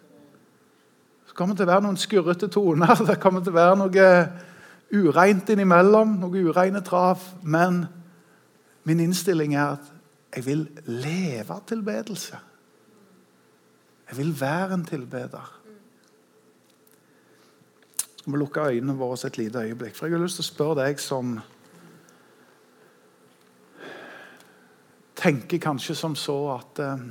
Så 1.27 1.35
kommer 1.35 1.55
det 1.55 1.63
til 1.63 1.67
å 1.67 1.73
være 1.73 1.85
noen 1.87 1.99
skurrete 1.99 2.49
toner, 2.53 2.95
det 3.09 3.21
kommer 3.23 3.41
til 3.41 3.55
å 3.55 3.59
være 3.59 3.79
noe 3.81 4.11
ureint 4.93 5.49
innimellom, 5.49 6.19
noe 6.21 6.45
ureine 6.45 6.83
trav. 6.85 7.25
Men 7.43 7.87
min 8.85 9.01
innstilling 9.01 9.57
er 9.57 9.79
at 9.79 9.98
jeg 10.37 10.47
vil 10.47 10.67
leve 10.85 11.61
tilbedelse. 11.67 12.39
Jeg 14.09 14.17
vil 14.17 14.41
være 14.41 14.75
en 14.75 14.85
tilbeder. 14.85 15.55
Vi 18.27 18.37
lukke 18.37 18.61
øynene 18.61 18.97
våre 18.97 19.27
et 19.27 19.39
lite 19.39 19.59
øyeblikk? 19.59 19.95
For 19.97 20.07
jeg 20.07 20.17
har 20.19 20.25
lyst 20.25 20.37
til 20.37 20.45
å 20.45 20.53
spørre 20.53 20.85
deg 20.85 21.01
som 21.01 21.39
tenker 25.19 25.59
kanskje 25.59 25.95
som 25.97 26.17
så 26.17 26.37
at 26.55 26.83
eh, 26.85 27.07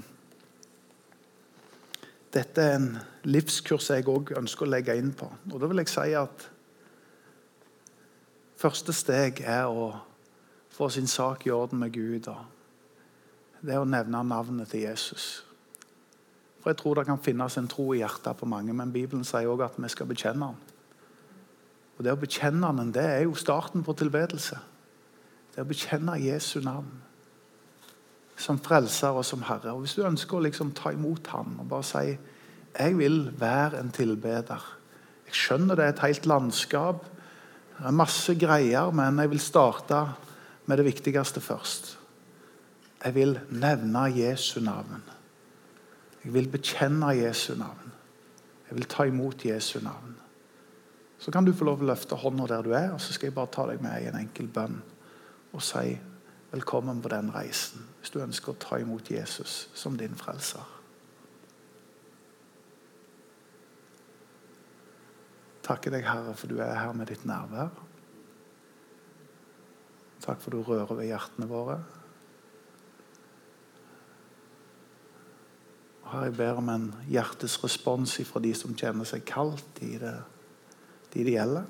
dette 2.33 2.61
er 2.61 2.77
en 2.77 2.91
livskurs 3.27 3.89
jeg 3.91 4.05
òg 4.07 4.35
ønsker 4.37 4.67
å 4.67 4.71
legge 4.71 4.95
inn 4.95 5.11
på. 5.17 5.27
Og 5.51 5.57
da 5.59 5.69
vil 5.69 5.81
jeg 5.81 5.91
si 5.91 6.13
at 6.17 6.45
første 8.57 8.93
steg 8.93 9.41
er 9.41 9.65
å 9.67 9.89
få 10.77 10.89
sin 10.93 11.09
sak 11.09 11.47
i 11.47 11.53
orden 11.53 11.81
med 11.81 11.93
Gud. 11.97 12.29
Det 13.61 13.73
er 13.73 13.81
å 13.81 13.89
nevne 13.89 14.21
navnet 14.23 14.69
til 14.71 14.85
Jesus. 14.85 15.43
For 16.61 16.71
Jeg 16.71 16.79
tror 16.81 16.99
det 16.99 17.05
kan 17.07 17.21
finnes 17.23 17.57
en 17.57 17.69
tro 17.71 17.93
i 17.93 18.01
hjertet 18.01 18.37
på 18.37 18.49
mange, 18.49 18.73
men 18.73 18.93
Bibelen 18.93 19.25
sier 19.25 19.49
òg 19.49 19.65
at 19.65 19.77
vi 19.79 19.89
skal 19.89 20.09
bekjenne 20.09 20.51
ham. 20.51 20.57
Og 21.97 22.03
Det 22.03 22.13
å 22.13 22.19
bekjenne 22.21 22.67
ham, 22.67 22.91
det 22.91 23.03
er 23.03 23.23
jo 23.25 23.33
starten 23.35 23.83
på 23.83 23.95
tilbedelse. 23.97 24.59
Det 25.55 25.63
å 25.63 25.69
bekjenne 25.69 26.19
Jesu 26.21 26.59
navn 26.61 26.91
som 28.37 28.59
frelser 28.61 29.17
og 29.17 29.25
som 29.25 29.41
herre. 29.41 29.73
Og 29.73 29.81
Hvis 29.81 29.95
du 29.97 30.05
ønsker 30.05 30.37
å 30.37 30.45
liksom 30.45 30.71
ta 30.77 30.91
imot 30.93 31.27
ham 31.33 31.57
og 31.59 31.69
bare 31.71 31.87
si 31.87 32.17
jeg 32.77 32.97
vil 32.97 33.31
være 33.39 33.79
en 33.79 33.89
tilbeder 33.89 34.61
Jeg 35.25 35.33
skjønner 35.33 35.75
det 35.75 35.83
er 35.83 35.89
et 35.89 36.03
helt 36.05 36.25
landskap, 36.29 37.01
det 37.77 37.85
er 37.85 37.91
masse 37.91 38.31
greier, 38.39 38.91
men 38.95 39.19
jeg 39.19 39.29
vil 39.29 39.41
starte 39.43 39.97
med 40.65 40.79
det 40.79 40.85
viktigste 40.85 41.41
først. 41.43 41.97
Jeg 43.03 43.15
vil 43.15 43.39
nevne 43.49 44.05
Jesu 44.15 44.59
navn. 44.59 45.03
Jeg 46.23 46.33
vil 46.33 46.49
bekjenne 46.51 47.13
Jesu 47.15 47.53
navn. 47.55 47.91
Jeg 48.69 48.77
vil 48.77 48.87
ta 48.89 49.05
imot 49.07 49.45
Jesu 49.45 49.79
navn. 49.83 50.15
Så 51.17 51.31
kan 51.31 51.45
du 51.45 51.53
få 51.53 51.65
lov 51.65 51.81
å 51.81 51.89
løfte 51.89 52.17
hånda 52.19 52.47
der 52.49 52.65
du 52.65 52.73
er, 52.77 52.91
og 52.93 53.01
så 53.01 53.13
skal 53.13 53.29
jeg 53.29 53.37
bare 53.37 53.53
ta 53.53 53.65
deg 53.69 53.81
med 53.81 54.03
i 54.03 54.09
en 54.09 54.19
enkel 54.19 54.49
bønn 54.53 54.81
og 55.55 55.63
si 55.63 55.95
velkommen 56.51 56.99
på 57.01 57.09
den 57.09 57.31
reisen 57.33 57.85
hvis 57.99 58.11
du 58.13 58.19
ønsker 58.21 58.53
å 58.53 58.59
ta 58.61 58.77
imot 58.79 59.09
Jesus 59.11 59.67
som 59.75 59.97
din 59.97 60.13
frelser. 60.15 60.75
Takker 65.67 65.91
deg, 65.91 66.05
Herre, 66.07 66.35
for 66.37 66.47
du 66.47 66.61
er 66.63 66.77
her 66.79 66.93
med 66.95 67.09
ditt 67.11 67.25
nærvær. 67.27 67.73
Takk 70.23 70.39
for 70.43 70.55
du 70.55 70.61
rører 70.63 70.93
ved 70.95 71.09
hjertene 71.09 71.47
våre. 71.49 71.81
Herre, 76.17 76.31
jeg 76.31 76.37
ber 76.39 76.57
om 76.57 76.69
en 76.73 76.85
hjertes 77.11 77.59
respons 77.61 78.15
fra 78.25 78.39
de 78.41 78.49
som 78.57 78.73
kjenner 78.73 79.05
seg 79.05 79.21
kaldt 79.27 79.81
i 79.85 79.99
det, 80.01 80.15
de 81.13 81.25
det 81.27 81.35
gjelder. 81.35 81.67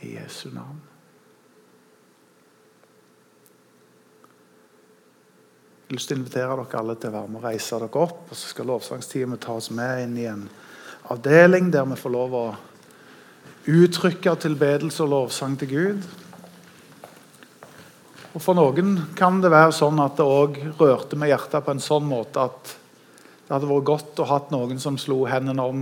I 0.00 0.14
Jesu 0.14 0.46
navn. 0.54 0.78
Jeg 5.90 6.00
å 6.00 6.16
invitere 6.16 6.56
dere 6.62 6.80
alle 6.80 6.96
til 6.96 7.10
å 7.12 7.16
være 7.18 7.28
med 7.28 7.42
og 7.42 7.46
reise 7.50 7.76
dere 7.76 8.06
opp. 8.06 8.24
og 8.30 8.32
Så 8.32 8.54
skal 8.54 8.70
lovsangsteamet 8.72 9.44
ta 9.44 9.58
oss 9.60 9.68
med 9.68 10.06
inn 10.06 10.16
i 10.16 10.26
en 10.30 10.48
avdeling 11.12 11.68
der 11.74 11.84
vi 11.92 12.00
får 12.00 12.16
lov 12.16 12.40
å 12.40 12.44
uttrykke 13.68 14.38
tilbedelse 14.40 15.04
og 15.04 15.12
lovsang 15.12 15.60
til 15.60 15.74
Gud. 15.76 16.10
Og 18.32 18.40
For 18.40 18.56
noen 18.56 18.96
kan 19.18 19.44
det 19.44 19.52
være 19.52 19.76
sånn 19.76 20.00
at 20.00 20.16
det 20.16 20.24
òg 20.24 20.62
rørte 20.80 21.20
med 21.20 21.34
hjertet 21.34 21.66
på 21.66 21.76
en 21.76 21.84
sånn 21.84 22.08
måte 22.08 22.48
at 22.48 22.78
det 23.50 23.56
hadde 23.56 23.66
vært 23.66 23.86
godt 23.88 24.20
å 24.22 24.24
hatt 24.30 24.52
noen 24.54 24.78
som 24.78 24.94
slo 24.94 25.24
hendene 25.26 25.62
om 25.66 25.80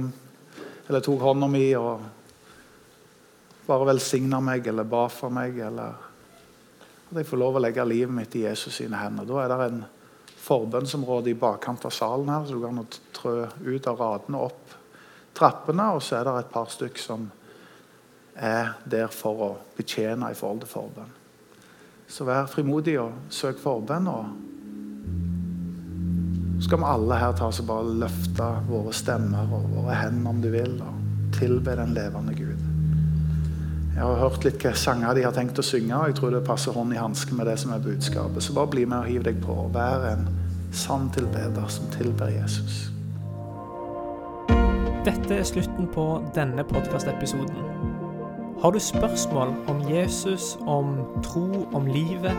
eller 0.89 1.03
tok 1.05 1.21
hånda 1.21 1.51
mi 1.53 1.67
og 1.77 2.07
bare 3.67 3.91
velsigna 3.91 4.41
meg 4.41 4.71
eller 4.73 4.89
ba 4.89 5.03
for 5.13 5.29
meg. 5.29 5.59
eller 5.61 5.93
at 7.11 7.21
jeg 7.21 7.29
får 7.29 7.43
lov 7.43 7.59
å 7.59 7.61
legge 7.61 7.85
livet 7.85 8.15
mitt 8.17 8.39
i 8.41 8.47
Jesus 8.47 8.81
sine 8.81 8.97
hender. 8.97 9.29
Da 9.29 9.45
er 9.45 9.53
det 9.53 9.61
en 9.67 9.85
forbønnsområde 10.47 11.29
i 11.29 11.37
bakkant 11.37 11.85
av 11.85 11.93
salen 11.93 12.33
her, 12.33 12.49
så 12.49 12.57
du 12.57 12.65
kan 12.65 12.81
trø 13.21 13.37
ut 13.69 13.93
av 13.93 14.01
radene 14.01 14.43
opp 14.49 14.77
trappene. 15.37 15.93
Og 15.93 16.01
så 16.09 16.23
er 16.23 16.25
det 16.25 16.39
et 16.41 16.53
par 16.57 16.73
stykk 16.73 17.05
som 17.05 17.31
er 18.33 18.79
der 18.89 19.13
for 19.13 19.45
å 19.45 19.55
betjene 19.77 20.33
i 20.33 20.41
forhold 20.41 20.65
til 20.65 20.73
forbønn. 20.73 21.17
Så 22.09 22.25
vær 22.25 22.49
frimodig 22.49 22.97
og 22.97 23.29
søk 23.29 23.61
forbønn. 23.61 24.09
og 24.09 24.58
skal 26.61 26.79
vi 26.79 26.89
alle 26.91 27.19
her 27.21 27.37
ta 27.39 27.49
oss 27.49 27.61
og 27.63 27.69
bare 27.69 27.99
løfte 28.03 28.49
våre 28.69 28.95
stemmer 28.97 29.53
og 29.55 29.69
våre 29.77 29.95
hender 30.01 30.31
om 30.31 30.43
du 30.43 30.51
vil, 30.53 30.75
og 30.83 31.37
tilbe 31.39 31.77
den 31.79 31.95
levende 31.95 32.35
Gud. 32.35 32.65
Jeg 33.95 34.07
har 34.07 34.21
hørt 34.21 34.45
litt 34.47 34.63
hva 34.63 34.71
sanger 34.79 35.17
de 35.19 35.25
har 35.27 35.35
tenkt 35.35 35.59
å 35.59 35.65
synge, 35.67 35.95
og 35.97 36.11
jeg 36.11 36.19
tror 36.19 36.35
det 36.35 36.45
passer 36.47 36.75
hånd 36.75 36.95
i 36.95 37.01
hanske 37.01 37.35
med 37.35 37.49
det 37.51 37.57
som 37.59 37.73
er 37.75 37.83
budskapet. 37.83 38.43
Så 38.43 38.55
bare 38.55 38.71
bli 38.71 38.85
med 38.87 39.01
og 39.01 39.11
hiv 39.11 39.25
deg 39.27 39.41
på. 39.43 39.57
Vær 39.75 40.07
en 40.13 40.29
sann 40.71 41.09
tilbeder 41.15 41.67
som 41.73 41.89
tilber 41.95 42.31
Jesus. 42.31 42.93
Dette 45.07 45.35
er 45.35 45.47
slutten 45.47 45.91
på 45.95 46.05
denne 46.37 46.63
podkastepisoden. 46.69 47.59
Har 48.63 48.75
du 48.75 48.79
spørsmål 48.83 49.55
om 49.71 49.83
Jesus, 49.91 50.57
om 50.67 50.95
tro, 51.23 51.67
om 51.75 51.87
livet, 51.87 52.39